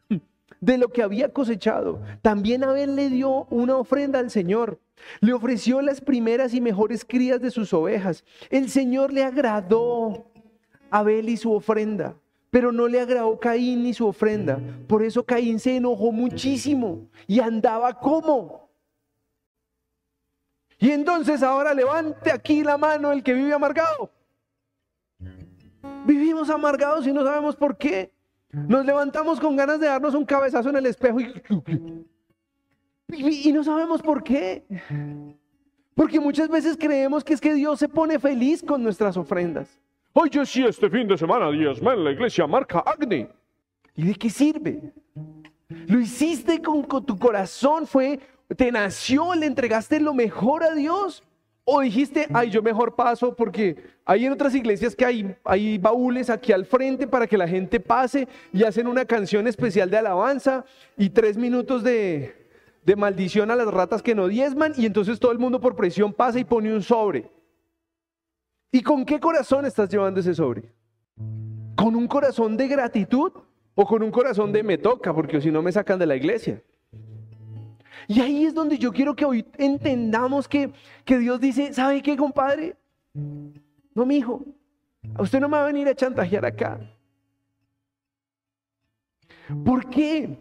[0.62, 2.00] de lo que había cosechado.
[2.22, 4.80] También Abel le dio una ofrenda al Señor.
[5.20, 8.24] Le ofreció las primeras y mejores crías de sus ovejas.
[8.48, 10.30] El Señor le agradó
[10.90, 12.16] a Abel y su ofrenda,
[12.52, 14.60] pero no le agradó Caín ni su ofrenda.
[14.86, 18.68] Por eso Caín se enojó muchísimo y andaba como.
[20.78, 24.12] Y entonces ahora levante aquí la mano el que vive amargado.
[26.04, 28.12] Vivimos amargados y no sabemos por qué.
[28.50, 31.20] Nos levantamos con ganas de darnos un cabezazo en el espejo
[33.08, 34.66] y, no sabemos por qué.
[35.94, 39.80] Porque muchas veces creemos que es que Dios se pone feliz con nuestras ofrendas.
[40.14, 43.26] Oye, sí, este fin de semana diezma en la iglesia marca Agni.
[43.94, 44.92] ¿Y de qué sirve?
[45.86, 48.20] Lo hiciste con, tu corazón, fue,
[48.56, 51.22] te nació, le entregaste lo mejor a Dios.
[51.64, 56.28] O dijiste, ay, yo mejor paso porque hay en otras iglesias que hay, hay baúles
[56.28, 60.64] aquí al frente para que la gente pase y hacen una canción especial de alabanza
[60.98, 62.34] y tres minutos de,
[62.84, 66.12] de maldición a las ratas que no diezman y entonces todo el mundo por presión
[66.12, 67.30] pasa y pone un sobre.
[68.74, 70.72] ¿Y con qué corazón estás llevando ese sobre?
[71.76, 73.30] ¿Con un corazón de gratitud
[73.74, 76.62] o con un corazón de me toca porque si no me sacan de la iglesia?
[78.08, 80.72] Y ahí es donde yo quiero que hoy entendamos que,
[81.04, 82.76] que Dios dice, ¿sabe qué, compadre?
[83.12, 84.42] No, mi hijo,
[85.18, 86.80] usted no me va a venir a chantajear acá.
[89.64, 90.40] ¿Por qué?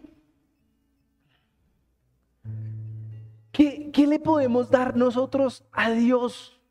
[3.52, 6.61] ¿Qué, ¿Qué, le podemos dar nosotros a Dios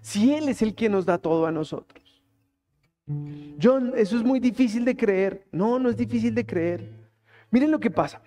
[0.00, 2.04] si Él es el que nos da todo a nosotros?
[3.60, 5.46] John, eso es muy difícil de creer.
[5.50, 6.88] No, no es difícil de creer.
[7.50, 8.22] Miren lo que pasa.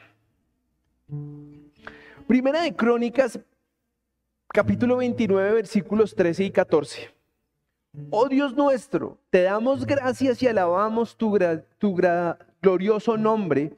[2.27, 3.39] Primera de Crónicas,
[4.47, 7.13] capítulo 29, versículos 13 y 14.
[8.09, 11.37] Oh Dios nuestro, te damos gracias y alabamos tu,
[11.77, 11.95] tu
[12.61, 13.71] glorioso nombre,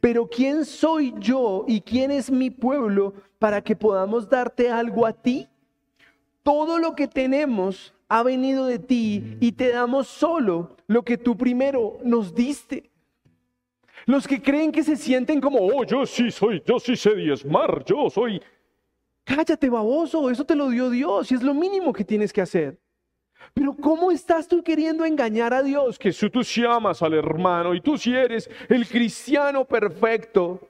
[0.00, 5.12] pero ¿quién soy yo y quién es mi pueblo para que podamos darte algo a
[5.12, 5.48] ti?
[6.50, 11.36] Todo lo que tenemos ha venido de ti y te damos solo lo que tú
[11.36, 12.90] primero nos diste.
[14.04, 17.84] Los que creen que se sienten como, oh, yo sí soy, yo sí sé diezmar,
[17.84, 18.42] yo soy...
[19.22, 22.80] Cállate, baboso, eso te lo dio Dios y es lo mínimo que tienes que hacer.
[23.54, 26.00] Pero ¿cómo estás tú queriendo engañar a Dios?
[26.00, 30.68] Que si tú sí amas al hermano y tú sí eres el cristiano perfecto,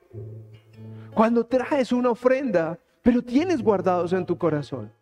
[1.15, 5.00] cuando traes una ofrenda, pero tienes guardados en tu corazón.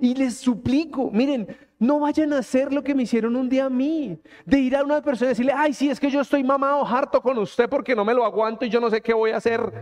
[0.00, 3.70] Y les suplico, miren, no vayan a hacer lo que me hicieron un día a
[3.70, 6.86] mí, de ir a una persona y decirle, ay, sí, es que yo estoy mamado
[6.86, 9.36] harto con usted porque no me lo aguanto y yo no sé qué voy a
[9.36, 9.72] hacer.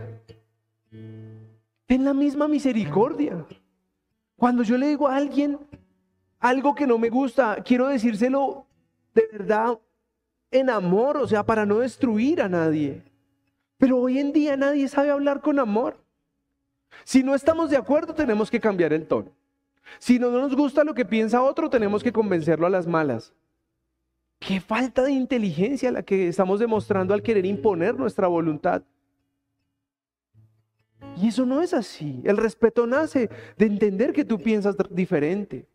[1.85, 3.45] Ten la misma misericordia.
[4.35, 5.59] Cuando yo le digo a alguien
[6.39, 8.65] algo que no me gusta, quiero decírselo
[9.13, 9.79] de verdad
[10.51, 13.03] en amor, o sea, para no destruir a nadie.
[13.77, 16.06] Pero hoy en día nadie sabe hablar con amor.
[17.03, 19.31] Si no estamos de acuerdo, tenemos que cambiar el tono.
[19.99, 23.33] Si no nos gusta lo que piensa otro, tenemos que convencerlo a las malas.
[24.39, 28.83] Qué falta de inteligencia la que estamos demostrando al querer imponer nuestra voluntad.
[31.15, 32.21] Y eso no es así.
[32.23, 35.65] El respeto nace de entender que tú piensas diferente.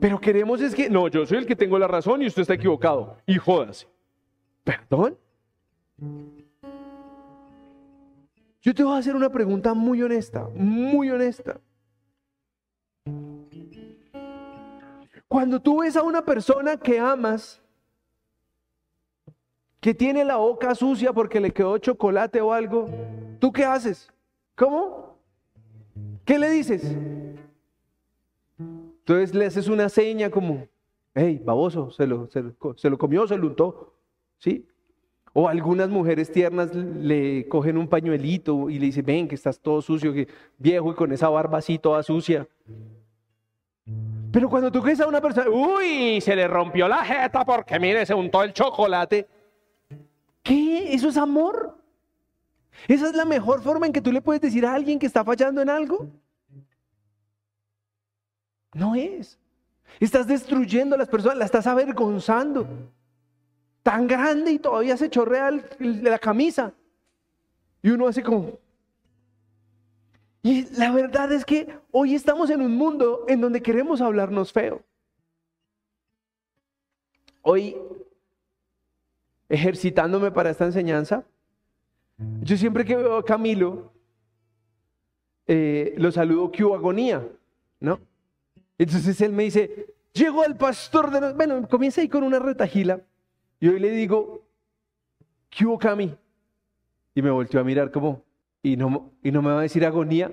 [0.00, 2.54] Pero queremos es que, no, yo soy el que tengo la razón y usted está
[2.54, 3.18] equivocado.
[3.26, 3.86] Y jódase.
[4.64, 5.18] ¿Perdón?
[8.66, 11.60] Yo te voy a hacer una pregunta muy honesta, muy honesta.
[15.28, 17.62] Cuando tú ves a una persona que amas,
[19.78, 22.88] que tiene la boca sucia porque le quedó chocolate o algo,
[23.38, 24.12] ¿tú qué haces?
[24.56, 25.16] ¿Cómo?
[26.24, 26.82] ¿Qué le dices?
[28.58, 30.66] Entonces le haces una seña como,
[31.14, 32.42] hey, baboso, se lo, se
[32.90, 33.94] lo, comió, se lo untó,
[34.38, 34.66] ¿sí?
[35.38, 39.82] O algunas mujeres tiernas le cogen un pañuelito y le dicen, ven, que estás todo
[39.82, 42.48] sucio, que viejo y con esa barba así toda sucia.
[44.32, 48.06] Pero cuando tú ves a una persona, uy, se le rompió la jeta porque mire,
[48.06, 49.28] se untó el chocolate.
[50.42, 50.94] ¿Qué?
[50.94, 51.76] ¿Eso es amor?
[52.88, 55.22] ¿Esa es la mejor forma en que tú le puedes decir a alguien que está
[55.22, 56.08] fallando en algo?
[58.72, 59.38] No es.
[60.00, 62.66] Estás destruyendo a las personas, la estás avergonzando.
[63.86, 66.74] Tan grande y todavía se chorrea la camisa.
[67.80, 68.58] Y uno hace como,
[70.42, 74.82] y la verdad es que hoy estamos en un mundo en donde queremos hablarnos feo.
[77.42, 77.76] Hoy,
[79.48, 81.24] ejercitándome para esta enseñanza,
[82.42, 83.92] yo siempre que veo a Camilo,
[85.46, 87.24] eh, lo saludo que agonía,
[87.78, 88.00] ¿no?
[88.78, 91.34] Entonces él me dice, llegó el pastor de.
[91.34, 93.00] Bueno, comienza ahí con una retajila
[93.60, 94.42] y hoy le digo,
[95.50, 96.14] ¿qué hubo Cami?
[97.14, 98.22] Y me volteó a mirar como,
[98.62, 100.32] y no, y no me va a decir agonía,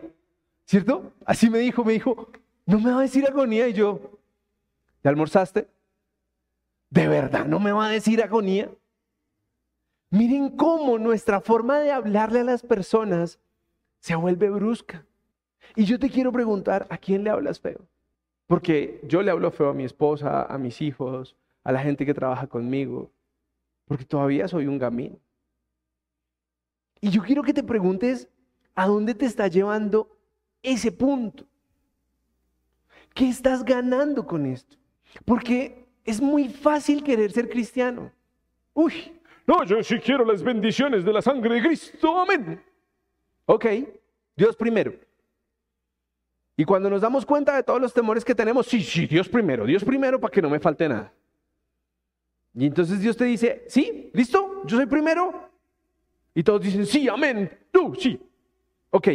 [0.65, 1.13] ¿cierto?
[1.25, 2.29] Así me dijo, me dijo,
[2.65, 4.19] no me va a decir agonía y yo,
[5.03, 5.67] ¿ya almorzaste?
[6.89, 8.69] ¿De verdad no me va a decir agonía?
[10.09, 13.39] Miren cómo nuestra forma de hablarle a las personas
[13.99, 15.05] se vuelve brusca.
[15.75, 17.79] Y yo te quiero preguntar, ¿a quién le hablas feo?
[18.45, 22.13] Porque yo le hablo feo a mi esposa, a mis hijos, a la gente que
[22.13, 23.11] trabaja conmigo,
[23.85, 25.19] porque todavía soy un gamín.
[26.99, 28.29] Y yo quiero que te preguntes
[28.75, 30.17] a dónde te está llevando
[30.61, 31.45] ese punto.
[33.13, 34.77] ¿Qué estás ganando con esto?
[35.25, 38.11] Porque es muy fácil querer ser cristiano.
[38.73, 42.19] Uy, no, yo sí quiero las bendiciones de la sangre de Cristo.
[42.19, 42.63] Amén.
[43.45, 43.65] Ok,
[44.35, 44.93] Dios primero.
[46.55, 49.65] Y cuando nos damos cuenta de todos los temores que tenemos, sí, sí, Dios primero,
[49.65, 51.11] Dios primero para que no me falte nada.
[52.55, 55.49] Y entonces Dios te dice, sí, listo, yo soy primero,
[56.35, 58.19] y todos dicen, sí, amén, tú, sí.
[58.89, 59.07] Ok.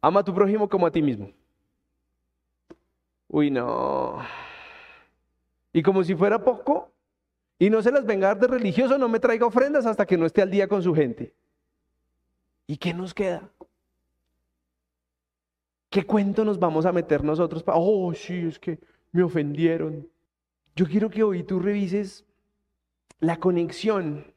[0.00, 1.32] Ama a tu prójimo como a ti mismo.
[3.28, 4.18] Uy, no.
[5.72, 6.90] Y como si fuera poco,
[7.58, 10.42] y no se las venga de religioso, no me traiga ofrendas hasta que no esté
[10.42, 11.34] al día con su gente.
[12.66, 13.50] ¿Y qué nos queda?
[15.90, 17.62] ¿Qué cuento nos vamos a meter nosotros?
[17.62, 18.78] Para, oh, sí, es que
[19.10, 20.06] me ofendieron.
[20.78, 22.24] Yo quiero que hoy tú revises
[23.18, 24.32] la conexión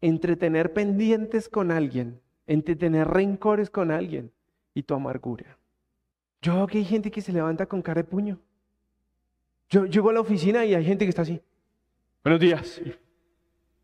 [0.00, 4.32] entre tener pendientes con alguien, entre tener rencores con alguien
[4.74, 5.56] y tu amargura.
[6.42, 8.40] Yo veo que hay gente que se levanta con cara de puño.
[9.68, 11.40] Yo llego a la oficina y hay gente que está así.
[12.24, 12.82] Buenos días.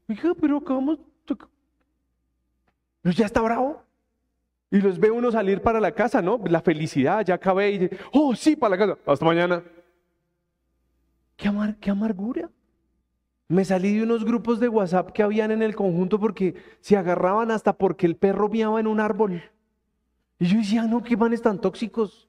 [0.09, 0.99] Oiga, pero ¿cómo?
[1.25, 3.81] Pero ya está bravo.
[4.73, 6.41] Y los ve uno salir para la casa, ¿no?
[6.49, 8.99] La felicidad, ya acabé y oh, sí, para la casa.
[9.07, 9.63] Hasta mañana.
[11.37, 12.51] ¿Qué, qué amargura?
[13.49, 17.51] Me salí de unos grupos de WhatsApp que habían en el conjunto porque se agarraban
[17.51, 19.43] hasta porque el perro miaba en un árbol.
[20.39, 22.29] Y yo decía, no, qué manes tan tóxicos.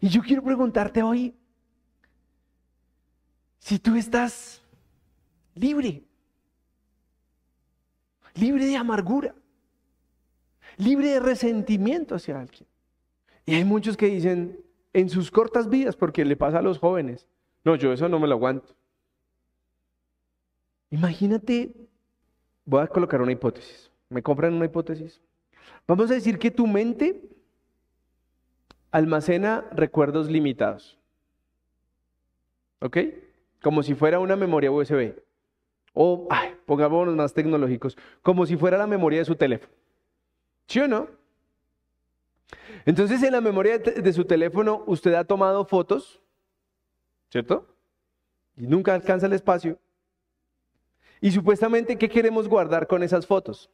[0.00, 1.34] Y yo quiero preguntarte hoy,
[3.58, 4.62] si tú estás
[5.54, 6.02] libre,
[8.34, 9.34] libre de amargura,
[10.76, 12.66] libre de resentimiento hacia alguien.
[13.46, 14.58] Y hay muchos que dicen
[14.92, 17.28] en sus cortas vidas, porque le pasa a los jóvenes,
[17.64, 18.74] no, yo eso no me lo aguanto.
[20.90, 21.72] Imagínate,
[22.64, 23.90] voy a colocar una hipótesis.
[24.08, 25.20] ¿Me compran una hipótesis?
[25.86, 27.22] Vamos a decir que tu mente
[28.90, 30.98] almacena recuerdos limitados.
[32.80, 32.98] ¿Ok?
[33.62, 35.14] Como si fuera una memoria USB.
[35.94, 36.28] O,
[36.66, 39.72] pongámonos más tecnológicos, como si fuera la memoria de su teléfono.
[40.66, 41.08] ¿Sí o no?
[42.84, 46.20] Entonces en la memoria de su teléfono usted ha tomado fotos,
[47.30, 47.66] ¿cierto?
[48.56, 49.78] Y nunca alcanza el espacio.
[51.20, 53.70] Y supuestamente, ¿qué queremos guardar con esas fotos?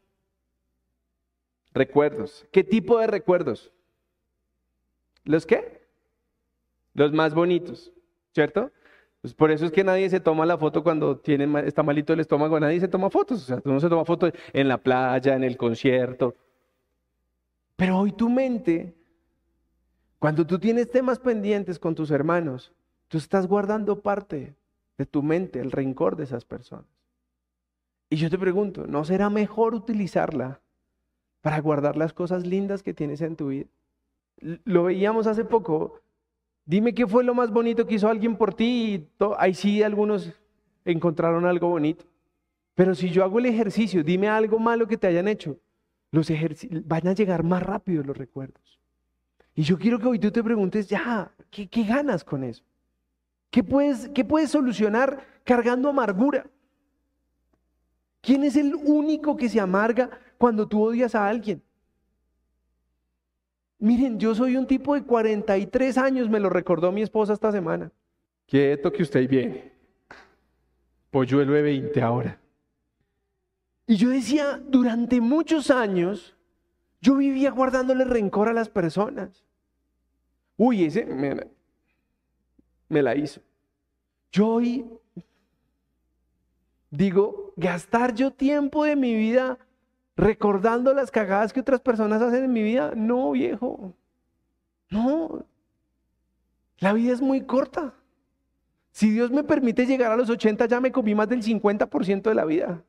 [1.72, 2.46] Recuerdos.
[2.52, 3.72] ¿Qué tipo de recuerdos?
[5.24, 5.86] ¿Los qué?
[6.94, 7.92] Los más bonitos,
[8.34, 8.70] ¿cierto?
[9.22, 12.20] Pues por eso es que nadie se toma la foto cuando tiene, está malito el
[12.20, 13.42] estómago, nadie se toma fotos.
[13.42, 16.36] O sea, uno se toma fotos en la playa, en el concierto.
[17.78, 18.92] Pero hoy tu mente
[20.18, 22.72] Cuando tú tienes temas pendientes con tus hermanos,
[23.06, 24.56] tú estás guardando parte
[24.98, 26.86] de tu mente, el rencor de esas personas.
[28.10, 30.60] Y yo te pregunto, ¿no será mejor utilizarla
[31.40, 33.66] para guardar las cosas lindas que tienes en tu vida?
[34.64, 36.00] Lo veíamos hace poco.
[36.64, 39.08] Dime qué fue lo más bonito que hizo alguien por ti y
[39.38, 40.32] ahí sí algunos
[40.84, 42.04] encontraron algo bonito.
[42.74, 45.60] Pero si yo hago el ejercicio, dime algo malo que te hayan hecho,
[46.10, 46.30] los
[46.84, 48.78] van a llegar más rápido los recuerdos.
[49.54, 52.64] Y yo quiero que hoy tú te preguntes, ya, ¿qué, qué ganas con eso?
[53.50, 56.46] ¿Qué puedes, ¿Qué puedes solucionar cargando amargura?
[58.20, 61.62] ¿Quién es el único que se amarga cuando tú odias a alguien?
[63.78, 67.92] Miren, yo soy un tipo de 43 años, me lo recordó mi esposa esta semana.
[68.46, 69.72] Quieto que usted viene.
[71.10, 72.40] Polluelo de 20 ahora.
[73.88, 76.36] Y yo decía, durante muchos años,
[77.00, 79.46] yo vivía guardándole rencor a las personas.
[80.58, 81.48] Uy, ese me,
[82.90, 83.40] me la hizo.
[84.30, 84.84] Yo hoy
[86.90, 89.58] digo, gastar yo tiempo de mi vida
[90.16, 92.92] recordando las cagadas que otras personas hacen en mi vida.
[92.94, 93.94] No, viejo.
[94.90, 95.46] No.
[96.78, 97.94] La vida es muy corta.
[98.90, 102.34] Si Dios me permite llegar a los 80, ya me comí más del 50% de
[102.34, 102.84] la vida.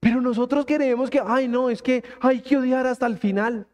[0.00, 3.66] Pero nosotros queremos que, ay, no, es que hay que odiar hasta el final.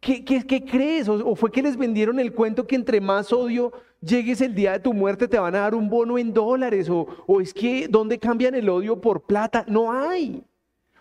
[0.00, 0.24] ¿Qué,
[0.68, 1.08] crees?
[1.08, 4.80] O, fue que les vendieron el cuento que entre más odio llegues el día de
[4.80, 6.88] tu muerte te van a dar un bono en dólares?
[6.88, 9.64] O, o es que, ¿dónde cambian el odio por plata?
[9.68, 10.42] No hay.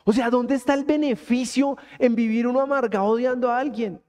[0.04, 4.02] O sea, ¿dónde está el beneficio en vivir uno amargado odiando a alguien?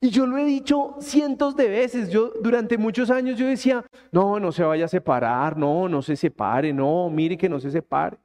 [0.00, 2.10] Y yo lo he dicho cientos de veces.
[2.10, 6.14] Yo durante muchos años yo decía, no, no se vaya a separar, no, no se
[6.14, 8.18] separe, no, mire que no se separe.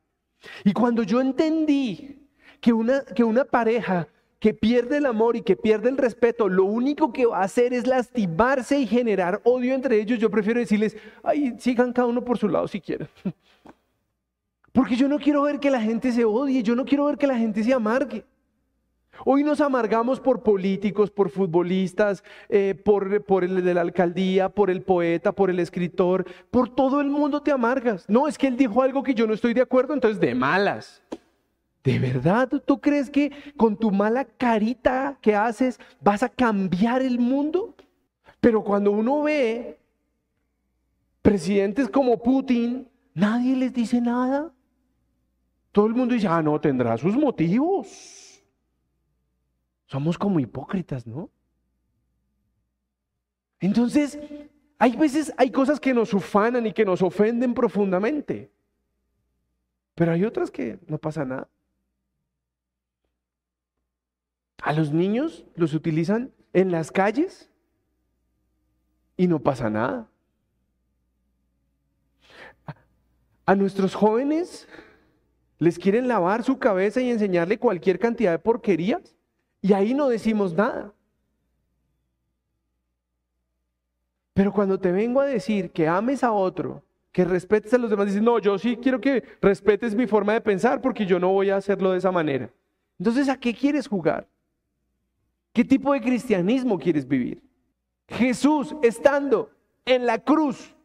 [0.63, 2.27] Y cuando yo entendí
[2.59, 4.07] que una, que una pareja
[4.39, 7.73] que pierde el amor y que pierde el respeto, lo único que va a hacer
[7.73, 12.37] es lastimarse y generar odio entre ellos, yo prefiero decirles, ay, sigan cada uno por
[12.37, 13.07] su lado si quieren.
[14.73, 17.27] Porque yo no quiero ver que la gente se odie, yo no quiero ver que
[17.27, 18.25] la gente se amargue.
[19.25, 24.69] Hoy nos amargamos por políticos, por futbolistas, eh, por, por el de la alcaldía, por
[24.69, 28.09] el poeta, por el escritor, por todo el mundo te amargas.
[28.09, 31.01] No, es que él dijo algo que yo no estoy de acuerdo, entonces de malas.
[31.83, 37.19] ¿De verdad tú crees que con tu mala carita que haces vas a cambiar el
[37.19, 37.75] mundo?
[38.39, 39.79] Pero cuando uno ve
[41.21, 44.51] presidentes como Putin, nadie les dice nada.
[45.71, 48.22] Todo el mundo dice, ah, no, tendrá sus motivos.
[49.93, 51.29] Somos como hipócritas, ¿no?
[53.59, 54.17] Entonces,
[54.79, 58.51] hay veces, hay cosas que nos ufanan y que nos ofenden profundamente,
[59.93, 61.47] pero hay otras que no pasa nada.
[64.63, 67.51] A los niños los utilizan en las calles
[69.15, 70.09] y no pasa nada.
[73.45, 74.67] A nuestros jóvenes
[75.59, 79.15] les quieren lavar su cabeza y enseñarle cualquier cantidad de porquerías
[79.63, 80.93] y ahí no decimos nada.
[84.33, 86.83] Pero cuando te vengo a decir que ames a otro,
[87.13, 90.41] que respetes a los demás, dices, no, yo sí quiero que respetes mi forma de
[90.41, 92.49] pensar porque yo no voy a hacerlo de esa manera.
[92.99, 94.27] Entonces, ¿a qué quieres jugar?
[95.53, 97.41] ¿Qué tipo de cristianismo quieres vivir?
[98.09, 99.49] Jesús estando
[99.85, 100.75] en la cruz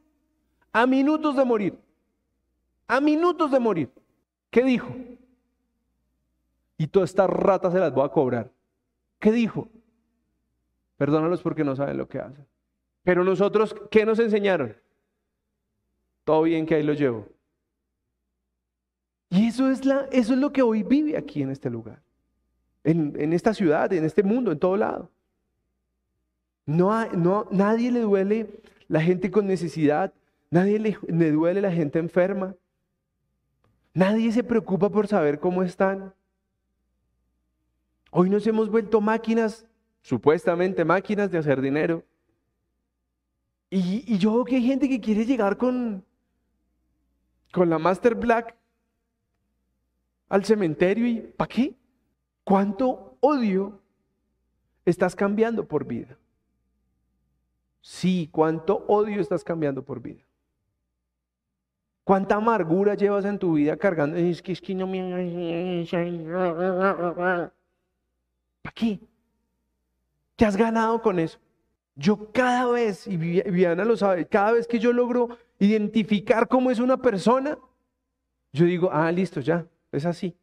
[0.73, 1.79] a minutos de morir,
[2.87, 3.91] a minutos de morir,
[4.51, 4.95] ¿qué dijo?
[6.77, 8.53] Y todas estas ratas se las voy a cobrar.
[9.19, 9.69] ¿Qué dijo?
[10.97, 12.47] Perdónalos porque no saben lo que hacen.
[13.03, 14.77] Pero nosotros, ¿qué nos enseñaron?
[16.25, 17.27] Todo bien que ahí lo llevo.
[19.31, 22.03] Y eso es, la, eso es lo que hoy vive aquí en este lugar,
[22.85, 25.11] en, esta ciudad, en este mundo, en todo lado.
[26.65, 30.13] No, no, nadie le duele la gente con necesidad,
[30.51, 32.55] nadie le, le duele la gente enferma,
[33.93, 36.15] nadie se preocupa por saber cómo están.
[38.11, 39.67] Hoy nos hemos vuelto máquinas,
[40.01, 42.05] supuestamente máquinas de hacer dinero.
[43.71, 46.03] Y, yo veo que hay gente que quiere llegar con,
[47.53, 48.57] con la Master Black
[50.29, 51.75] al cementerio y ¿para qué?
[52.45, 53.79] ¿Cuánto odio
[54.87, 56.17] estás cambiando por vida?
[57.83, 60.23] Sí, ¿cuánto odio estás cambiando por vida?
[62.05, 64.17] ¿Cuánta amargura llevas en tu vida cargando?
[64.17, 65.85] Es que, es que no me...
[68.69, 69.01] Aquí.
[70.37, 71.39] ¿Qué has ganado con eso?
[71.97, 76.79] Yo cada vez, y Viviana lo sabe, cada vez que yo logro identificar cómo es
[76.79, 77.59] una persona,
[78.53, 80.37] yo digo, ah, listo, ya, es así.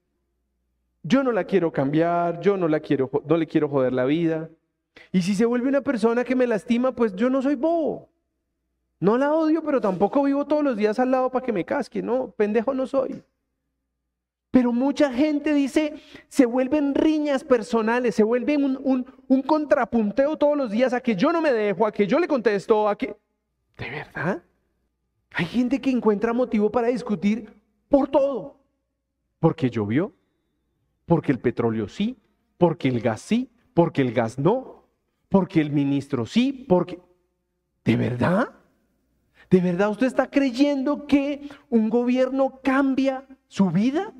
[1.04, 4.50] yo no la quiero cambiar, yo no la quiero, no le quiero joder la vida.
[5.12, 8.10] Y si se vuelve una persona que me lastima, pues yo no soy bobo.
[9.00, 12.02] No la odio, pero tampoco vivo todos los días al lado para que me casque.
[12.02, 13.24] No, pendejo no soy.
[14.56, 15.96] Pero mucha gente dice,
[16.30, 21.34] se vuelven riñas personales, se vuelven un, un, contrapunteo todos los días a que yo
[21.34, 23.18] no me dejo, a que yo le contesto, a que...
[23.78, 24.42] ¿De verdad?
[25.32, 27.54] Hay gente que encuentra motivo para discutir
[27.90, 28.62] por todo.
[29.42, 30.14] Porque llovió,
[31.06, 32.18] porque el petróleo sí,
[32.58, 34.86] porque el gas sí, porque el gas no,
[35.28, 37.02] porque el ministro sí, porque...
[37.84, 38.52] ¿De verdad?
[39.50, 44.14] ¿De verdad usted está creyendo que un gobierno cambia su vida?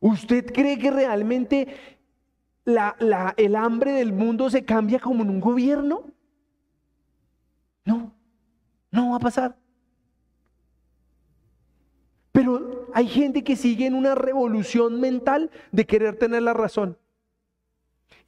[0.00, 1.76] ¿Usted cree que realmente
[2.64, 6.04] el hambre del mundo se cambia como en un gobierno?
[7.84, 8.12] No,
[8.90, 9.56] no va a pasar.
[12.32, 16.96] Pero hay gente que sigue en una revolución mental de querer tener la razón.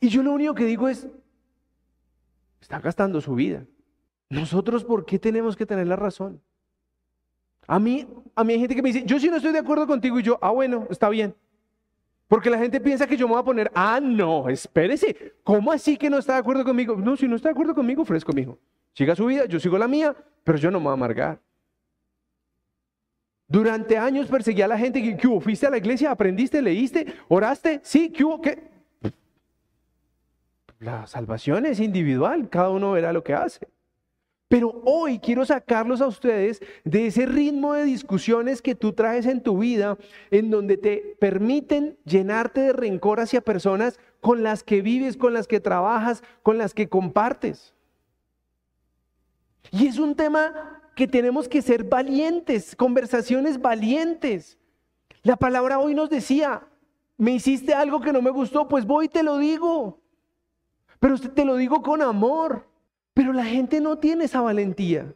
[0.00, 1.06] Y yo lo único que digo es,
[2.60, 3.64] está gastando su vida.
[4.30, 6.40] Nosotros, ¿por qué tenemos que tener la razón?
[7.66, 9.86] A mí, a mí hay gente que me dice, yo sí no estoy de acuerdo
[9.86, 11.34] contigo y yo, ah, bueno, está bien.
[12.30, 15.96] Porque la gente piensa que yo me voy a poner, ah, no, espérese, ¿cómo así
[15.96, 16.94] que no está de acuerdo conmigo?
[16.94, 18.56] No, si no está de acuerdo conmigo, fresco, mijo.
[18.92, 20.14] Siga su vida, yo sigo la mía,
[20.44, 21.40] pero yo no me voy a amargar.
[23.48, 25.40] Durante años perseguía a la gente, ¿qué hubo?
[25.40, 26.12] ¿Fuiste a la iglesia?
[26.12, 26.62] ¿Aprendiste?
[26.62, 27.04] ¿Leíste?
[27.26, 27.80] ¿Oraste?
[27.82, 28.40] Sí, ¿qué hubo?
[28.40, 28.62] ¿Qué?
[30.78, 33.66] La salvación es individual, cada uno verá lo que hace.
[34.50, 39.44] Pero hoy quiero sacarlos a ustedes de ese ritmo de discusiones que tú traes en
[39.44, 39.96] tu vida,
[40.32, 45.46] en donde te permiten llenarte de rencor hacia personas con las que vives, con las
[45.46, 47.74] que trabajas, con las que compartes.
[49.70, 54.58] Y es un tema que tenemos que ser valientes, conversaciones valientes.
[55.22, 56.66] La palabra hoy nos decía,
[57.16, 60.00] me hiciste algo que no me gustó, pues voy y te lo digo.
[60.98, 62.68] Pero te lo digo con amor.
[63.20, 65.14] Pero la gente no tiene esa valentía.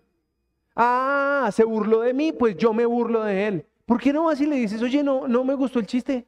[0.76, 3.66] Ah, se burló de mí, pues yo me burlo de él.
[3.86, 6.26] ¿Por qué no vas y le dices, oye, no, no me gustó el chiste?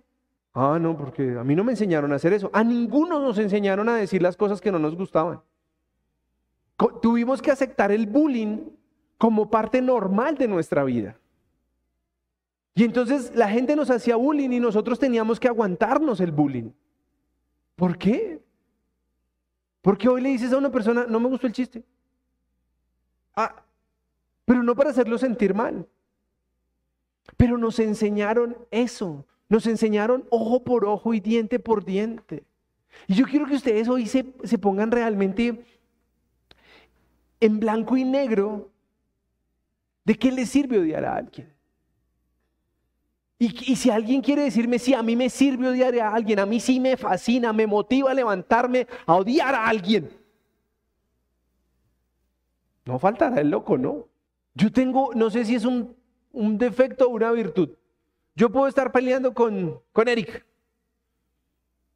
[0.55, 2.49] Ah, no, porque a mí no me enseñaron a hacer eso.
[2.55, 5.43] A ninguno nos enseñaron a decir las cosas que no nos gustaban.
[7.03, 8.71] tuvimos que aceptar el bullying
[9.19, 11.19] como parte normal de nuestra vida.
[12.75, 16.71] Y entonces la gente nos hacía bullying y nosotros teníamos que aguantarnos el bullying.
[17.75, 18.46] ¿Por qué?
[19.87, 21.85] Porque hoy le dices a una persona, no me gustó el chiste.
[23.37, 23.63] Ah,
[24.45, 25.87] pero no para hacerlo sentir mal.
[27.37, 29.25] Pero nos enseñaron eso.
[29.49, 32.43] Nos enseñaron ojo por ojo y diente por diente.
[33.07, 35.65] Y yo quiero que ustedes hoy se, se pongan realmente
[37.39, 38.69] en blanco y negro
[40.03, 41.49] de qué les sirve odiar a alguien.
[43.39, 46.59] Y, si alguien quiere decirme, sí, a mí me sirve odiar a alguien, a mí
[46.59, 50.09] sí me fascina, me motiva a levantarme a odiar a alguien.
[52.87, 54.07] No faltará el loco, ¿no?
[54.55, 55.95] Yo tengo, no sé si es un,
[56.33, 57.71] defecto o una virtud.
[58.35, 60.47] Yo puedo estar peleando con, con Eric.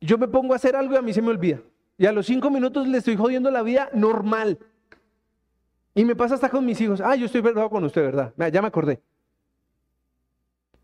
[0.00, 1.60] Yo me pongo a hacer algo y a mí se me olvida.
[1.96, 4.58] Y a los cinco minutos le estoy jodiendo la vida normal.
[5.94, 7.00] Y me pasa hasta con mis hijos.
[7.00, 8.34] Ah, yo estoy verdad con usted, ¿verdad?
[8.52, 9.00] Ya me acordé.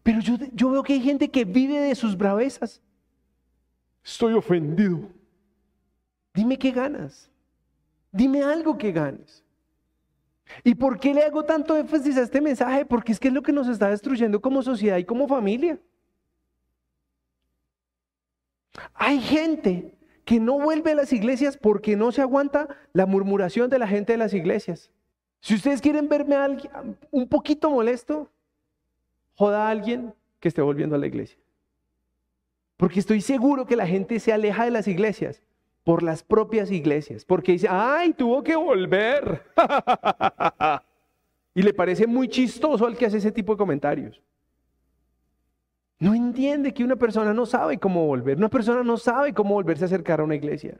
[0.06, 2.80] Pero yo, veo que hay gente que vive de sus bravezas.
[4.04, 5.00] Estoy ofendido.
[6.32, 7.28] Dime qué ganas.
[8.12, 9.42] Dime algo que ganes.
[10.62, 12.84] ¿Y por qué le hago tanto énfasis a este mensaje?
[12.84, 15.76] Porque es que es lo que nos está destruyendo como sociedad y como familia.
[18.94, 19.92] Hay gente
[20.24, 24.12] que no vuelve a las iglesias porque no se aguanta la murmuración de la gente
[24.12, 24.92] de las iglesias.
[25.40, 26.36] Si ustedes quieren verme
[27.10, 28.30] un poquito molesto,
[29.36, 31.38] joda a alguien que esté volviendo a la iglesia.
[32.76, 35.42] Porque estoy seguro que la gente se aleja de las iglesias
[35.84, 39.44] por las propias iglesias, porque dice, ay, tuvo que volver.
[41.54, 44.20] y le parece muy chistoso al que hace ese tipo de comentarios.
[45.98, 49.84] No entiende que una persona no sabe cómo volver, una persona no sabe cómo volverse
[49.84, 50.76] a acercar a una iglesia.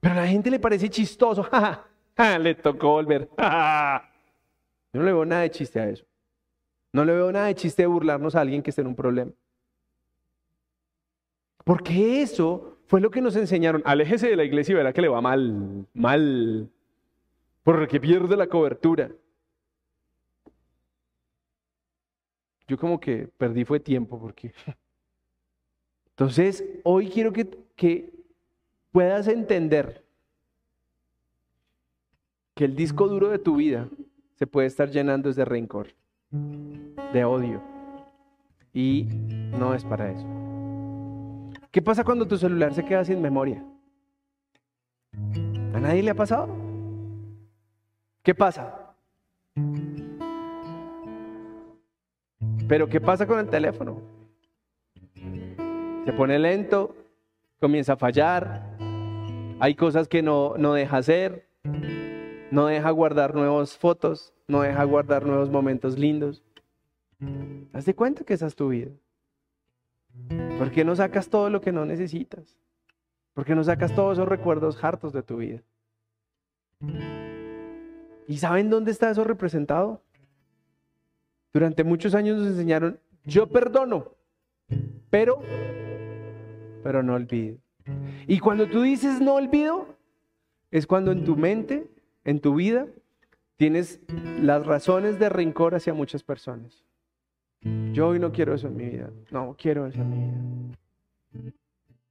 [0.00, 1.46] Pero a la gente le parece chistoso,
[2.40, 3.28] le tocó volver.
[4.92, 6.06] Yo no le veo nada de chiste a eso.
[6.96, 9.30] No le veo nada de chiste de burlarnos a alguien que esté en un problema.
[11.62, 13.82] Porque eso fue lo que nos enseñaron.
[13.84, 16.70] Aléjese de la iglesia y verá que le va mal, mal.
[17.62, 19.10] Porque pierde la cobertura.
[22.66, 24.54] Yo como que perdí fue tiempo porque...
[26.12, 28.10] Entonces, hoy quiero que, que
[28.90, 30.02] puedas entender
[32.54, 33.86] que el disco duro de tu vida
[34.36, 35.88] se puede estar llenando de rencor
[36.30, 37.62] de odio.
[38.72, 39.04] Y
[39.58, 40.26] no es para eso.
[41.70, 43.64] ¿Qué pasa cuando tu celular se queda sin memoria?
[45.74, 46.48] ¿A nadie le ha pasado?
[48.22, 48.94] ¿Qué pasa?
[52.68, 54.00] Pero ¿qué pasa con el teléfono?
[56.04, 56.94] Se pone lento,
[57.60, 58.76] comienza a fallar,
[59.60, 61.48] hay cosas que no, no deja hacer,
[62.56, 66.42] no deja guardar nuevas fotos, no deja guardar nuevos momentos lindos.
[67.74, 68.92] Haz de cuenta que esa es tu vida.
[70.56, 72.56] ¿Por qué no sacas todo lo que no necesitas?
[73.34, 75.62] ¿Por qué no sacas todos esos recuerdos hartos de tu vida?
[78.26, 80.00] ¿Y saben dónde está eso representado?
[81.52, 84.12] Durante muchos años nos enseñaron, yo perdono,
[85.10, 85.42] pero,
[86.82, 87.58] pero no olvido.
[88.26, 89.88] Y cuando tú dices no olvido,
[90.70, 91.90] es cuando en tu mente,
[92.26, 92.86] en tu vida,
[93.56, 94.00] tienes
[94.42, 96.84] las razones de rencor hacia muchas personas.
[97.92, 99.10] Yo hoy no quiero eso en mi vida.
[99.30, 101.56] No quiero eso en mi vida.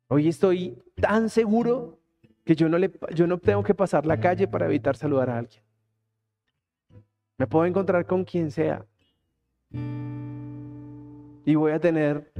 [0.07, 1.99] Hoy estoy tan seguro
[2.45, 5.61] que yo no, tengo que pasar la calle para evitar saludar a alguien.
[7.37, 8.85] Me puedo encontrar con quien sea.
[11.45, 12.31] Y voy a tener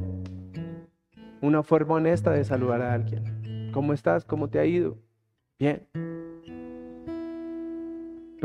[1.41, 3.69] una forma honesta de saludar a alguien.
[3.73, 4.23] ¿Cómo estás?
[4.23, 4.97] ¿Cómo te ha ido?
[5.59, 5.86] Bien.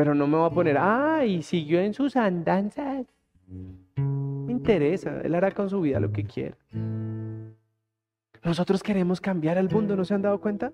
[0.00, 3.06] Pero no me voy a poner, ay, siguió en sus andanzas
[3.94, 6.56] me interesa, Él hará con su vida lo que quiera.
[8.42, 10.72] Nosotros queremos cambiar el mundo, ¿no se han dado cuenta?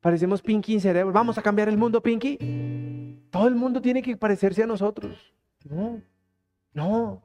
[0.00, 1.12] Parecemos Pinky en cerebro.
[1.12, 2.38] Vamos a cambiar el mundo, Pinky.
[3.30, 5.34] Todo el mundo tiene que parecerse a nosotros.
[5.68, 6.00] No,
[6.74, 7.22] no.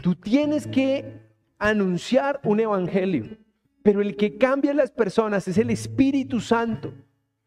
[0.00, 1.22] Tú tienes que
[1.58, 3.36] anunciar un evangelio.
[3.82, 6.94] Pero el que cambia a las personas es el Espíritu Santo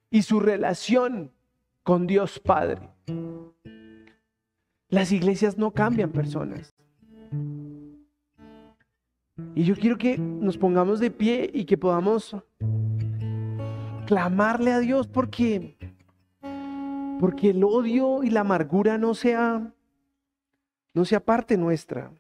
[0.10, 1.32] y su relación
[1.84, 2.90] con Dios Padre.
[4.90, 6.74] Las iglesias no cambian personas.
[9.56, 12.36] Y yo quiero que nos pongamos de pie y que podamos
[14.06, 15.78] clamarle a Dios porque
[17.20, 19.74] porque el odio y la amargura no sea
[20.94, 22.12] no sea parte nuestra.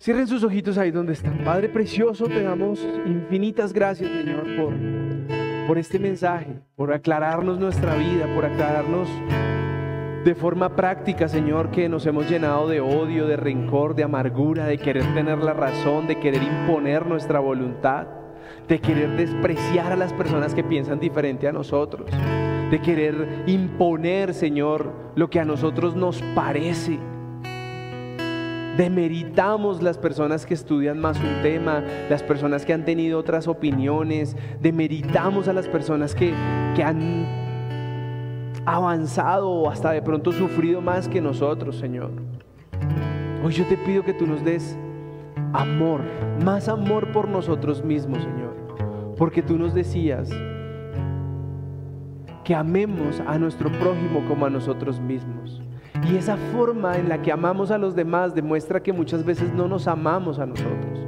[0.00, 1.44] Cierren sus ojitos ahí donde están.
[1.44, 4.74] Padre precioso, te damos infinitas gracias, Señor, por
[5.66, 9.08] por este mensaje, por aclararnos nuestra vida, por aclararnos
[10.24, 14.78] de forma práctica, Señor, que nos hemos llenado de odio, de rencor, de amargura, de
[14.78, 18.08] querer tener la razón, de querer imponer nuestra voluntad,
[18.66, 22.10] de querer despreciar a las personas que piensan diferente a nosotros,
[22.70, 26.98] de querer imponer, Señor, lo que a nosotros nos parece
[28.76, 34.36] Demeritamos las personas que estudian más un tema, las personas que han tenido otras opiniones.
[34.60, 36.32] Demeritamos a las personas que,
[36.74, 37.26] que han
[38.64, 42.10] avanzado o hasta de pronto sufrido más que nosotros, Señor.
[43.44, 44.78] Hoy yo te pido que tú nos des
[45.52, 46.02] amor,
[46.44, 48.54] más amor por nosotros mismos, Señor.
[49.16, 50.30] Porque tú nos decías
[52.44, 55.59] que amemos a nuestro prójimo como a nosotros mismos.
[56.08, 59.68] Y esa forma en la que amamos a los demás demuestra que muchas veces no
[59.68, 61.06] nos amamos a nosotros.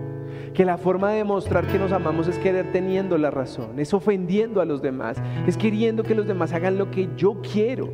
[0.54, 4.60] Que la forma de demostrar que nos amamos es querer teniendo la razón, es ofendiendo
[4.60, 5.16] a los demás,
[5.46, 7.92] es queriendo que los demás hagan lo que yo quiero.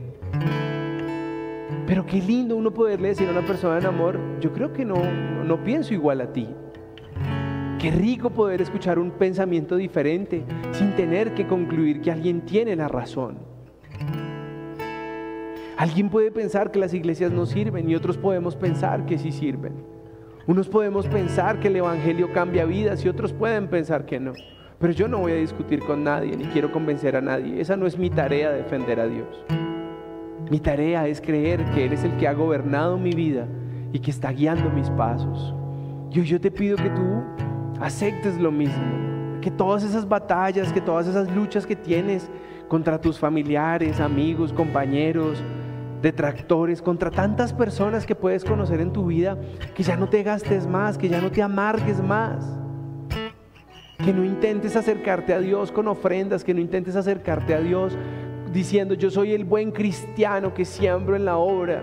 [1.86, 4.96] Pero qué lindo uno poderle decir a una persona en amor, yo creo que no,
[5.44, 6.48] no pienso igual a ti.
[7.78, 12.88] Qué rico poder escuchar un pensamiento diferente sin tener que concluir que alguien tiene la
[12.88, 13.38] razón.
[15.78, 19.74] Alguien puede pensar que las iglesias no sirven y otros podemos pensar que sí sirven.
[20.48, 24.32] Unos podemos pensar que el Evangelio cambia vidas y otros pueden pensar que no.
[24.80, 27.60] Pero yo no voy a discutir con nadie ni quiero convencer a nadie.
[27.60, 29.44] Esa no es mi tarea defender a Dios.
[30.50, 33.46] Mi tarea es creer que Él es el que ha gobernado mi vida
[33.92, 35.54] y que está guiando mis pasos.
[36.10, 37.22] Yo, yo te pido que tú
[37.80, 39.40] aceptes lo mismo.
[39.40, 42.28] Que todas esas batallas, que todas esas luchas que tienes
[42.66, 45.40] contra tus familiares, amigos, compañeros,
[46.02, 49.36] detractores, contra tantas personas que puedes conocer en tu vida,
[49.74, 52.44] que ya no te gastes más, que ya no te amargues más.
[54.04, 57.96] Que no intentes acercarte a Dios con ofrendas, que no intentes acercarte a Dios
[58.52, 61.82] diciendo yo soy el buen cristiano que siembro en la obra.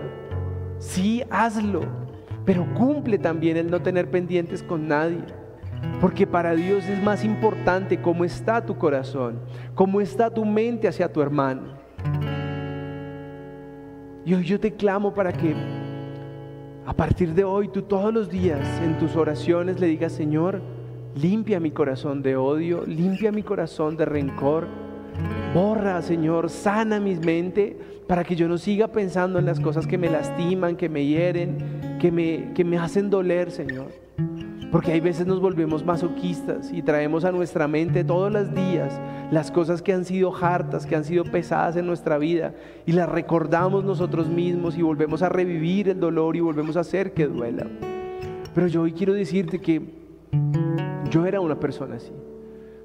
[0.78, 1.80] Sí, hazlo,
[2.44, 5.22] pero cumple también el no tener pendientes con nadie.
[6.00, 9.40] Porque para Dios es más importante cómo está tu corazón,
[9.74, 11.75] cómo está tu mente hacia tu hermano.
[14.26, 15.54] Y hoy yo te clamo para que
[16.84, 20.60] a partir de hoy tú todos los días en tus oraciones le digas, Señor,
[21.14, 24.66] limpia mi corazón de odio, limpia mi corazón de rencor,
[25.54, 29.96] borra, Señor, sana mi mente para que yo no siga pensando en las cosas que
[29.96, 33.92] me lastiman, que me hieren, que me, que me hacen doler, Señor.
[34.70, 39.00] Porque hay veces nos volvemos masoquistas y traemos a nuestra mente todos los días
[39.30, 42.54] las cosas que han sido hartas, que han sido pesadas en nuestra vida
[42.84, 47.14] y las recordamos nosotros mismos y volvemos a revivir el dolor y volvemos a hacer
[47.14, 47.66] que duela.
[48.54, 49.82] Pero yo hoy quiero decirte que
[51.10, 52.12] yo era una persona así.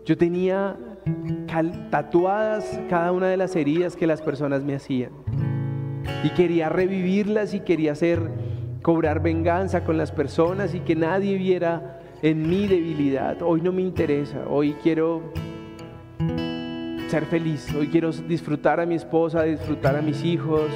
[0.06, 0.78] Yo tenía
[1.90, 5.12] tatuadas cada una de las heridas que las personas me hacían.
[6.24, 8.30] Y quería revivirlas y quería hacer,
[8.82, 13.42] cobrar venganza con las personas y que nadie viera en mi debilidad.
[13.42, 15.22] Hoy no me interesa, hoy quiero
[17.08, 20.70] ser feliz, hoy quiero disfrutar a mi esposa, disfrutar a mis hijos,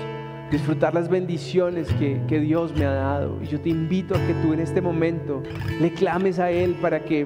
[0.51, 3.41] disfrutar las bendiciones que, que Dios me ha dado.
[3.41, 5.41] Y yo te invito a que tú en este momento
[5.79, 7.25] le clames a Él para que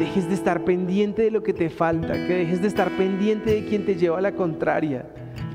[0.00, 3.66] dejes de estar pendiente de lo que te falta, que dejes de estar pendiente de
[3.66, 5.06] quien te lleva a la contraria,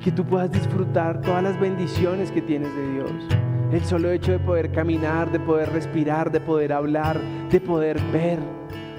[0.03, 3.40] que tú puedas disfrutar todas las bendiciones que tienes de Dios.
[3.71, 7.17] El solo hecho de poder caminar, de poder respirar, de poder hablar,
[7.49, 8.37] de poder ver,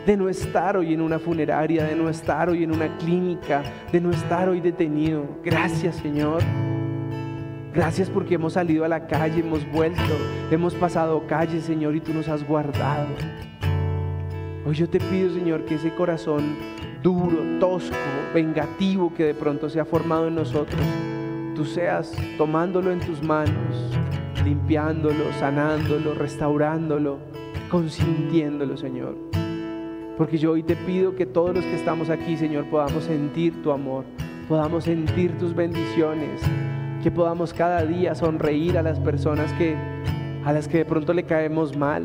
[0.07, 3.63] de no estar hoy en una funeraria, de no estar hoy en una clínica,
[3.93, 5.27] de no estar hoy detenido.
[5.45, 6.43] Gracias Señor.
[7.75, 10.01] Gracias porque hemos salido a la calle, hemos vuelto,
[10.51, 13.09] hemos pasado calles, Señor, y tú nos has guardado.
[14.65, 16.57] Hoy yo te pido, Señor, que ese corazón
[17.03, 17.97] duro, tosco,
[18.33, 20.81] vengativo que de pronto se ha formado en nosotros,
[21.55, 23.99] tú seas tomándolo en tus manos,
[24.45, 27.19] limpiándolo, sanándolo, restaurándolo,
[27.71, 29.17] consintiéndolo, Señor.
[30.17, 33.73] Porque yo hoy te pido que todos los que estamos aquí, Señor, podamos sentir tu
[33.73, 34.05] amor,
[34.49, 36.41] podamos sentir tus bendiciones,
[37.03, 39.75] que podamos cada día sonreír a las personas que
[40.45, 42.05] a las que de pronto le caemos mal,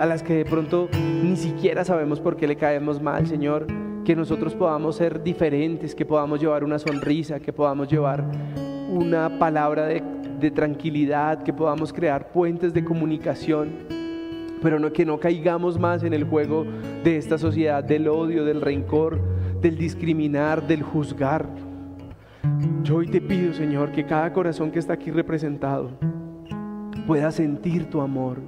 [0.00, 0.88] a las que de pronto
[1.22, 3.66] ni siquiera sabemos por qué le caemos mal, Señor,
[4.04, 8.24] que nosotros podamos ser diferentes, que podamos llevar una sonrisa, que podamos llevar
[8.88, 10.02] una palabra de,
[10.50, 13.70] tranquilidad, que podamos crear puentes de comunicación,
[14.62, 16.64] pero no, que no caigamos más en el juego
[17.04, 19.20] de esta sociedad del odio, del rencor,
[19.60, 21.48] del discriminar, del juzgar.
[22.82, 25.90] Yo hoy te pido, Señor, que cada corazón que está aquí representado,
[27.06, 28.38] pueda sentir tu amor,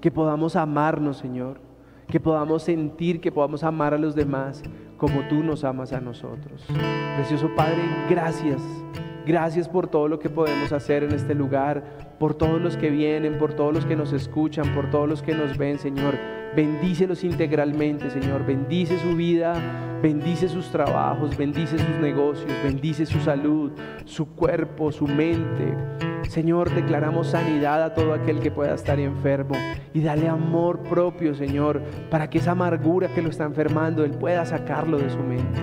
[0.00, 1.60] que podamos amarnos, Señor,
[2.08, 4.62] que podamos sentir, que podamos amar a los demás
[4.96, 6.64] como tú nos amas a nosotros.
[7.16, 8.60] Precioso Padre, gracias.
[9.26, 11.82] Gracias por todo lo que podemos hacer en este lugar,
[12.20, 15.34] por todos los que vienen, por todos los que nos escuchan, por todos los que
[15.34, 16.14] nos ven, Señor.
[16.54, 18.46] Bendícelos integralmente, Señor.
[18.46, 19.60] Bendice su vida,
[20.00, 23.72] bendice sus trabajos, bendice sus negocios, bendice su salud,
[24.04, 25.74] su cuerpo, su mente.
[26.28, 29.56] Señor, declaramos sanidad a todo aquel que pueda estar enfermo
[29.92, 34.46] y dale amor propio, Señor, para que esa amargura que lo está enfermando, Él pueda
[34.46, 35.60] sacarlo de su mente.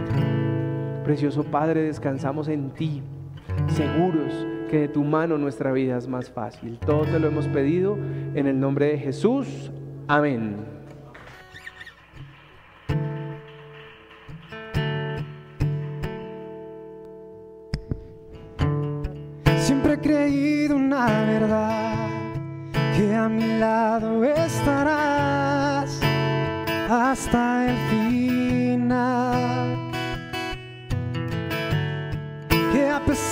[1.05, 3.01] Precioso Padre, descansamos en ti,
[3.67, 6.79] seguros que de tu mano nuestra vida es más fácil.
[6.79, 7.97] Todo te lo hemos pedido
[8.35, 9.71] en el nombre de Jesús.
[10.07, 10.73] Amén.
[20.03, 22.09] creído una verdad,
[22.95, 25.99] que a mi lado estarás
[26.89, 29.52] hasta el final.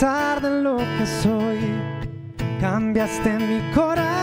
[0.02, 1.60] De lo que soy,
[2.60, 4.21] cambiaste mi corazón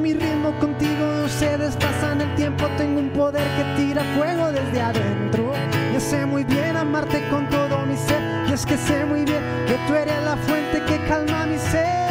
[0.00, 2.66] mi ritmo contigo se despasan el tiempo.
[2.76, 5.52] Tengo un poder que tira fuego desde adentro.
[5.92, 8.22] Yo sé muy bien amarte con todo mi ser.
[8.48, 12.09] Y es que sé muy bien que tú eres la fuente que calma mi ser.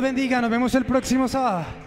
[0.00, 0.40] bendiga.
[0.40, 1.79] Nos vemos el próximo sábado.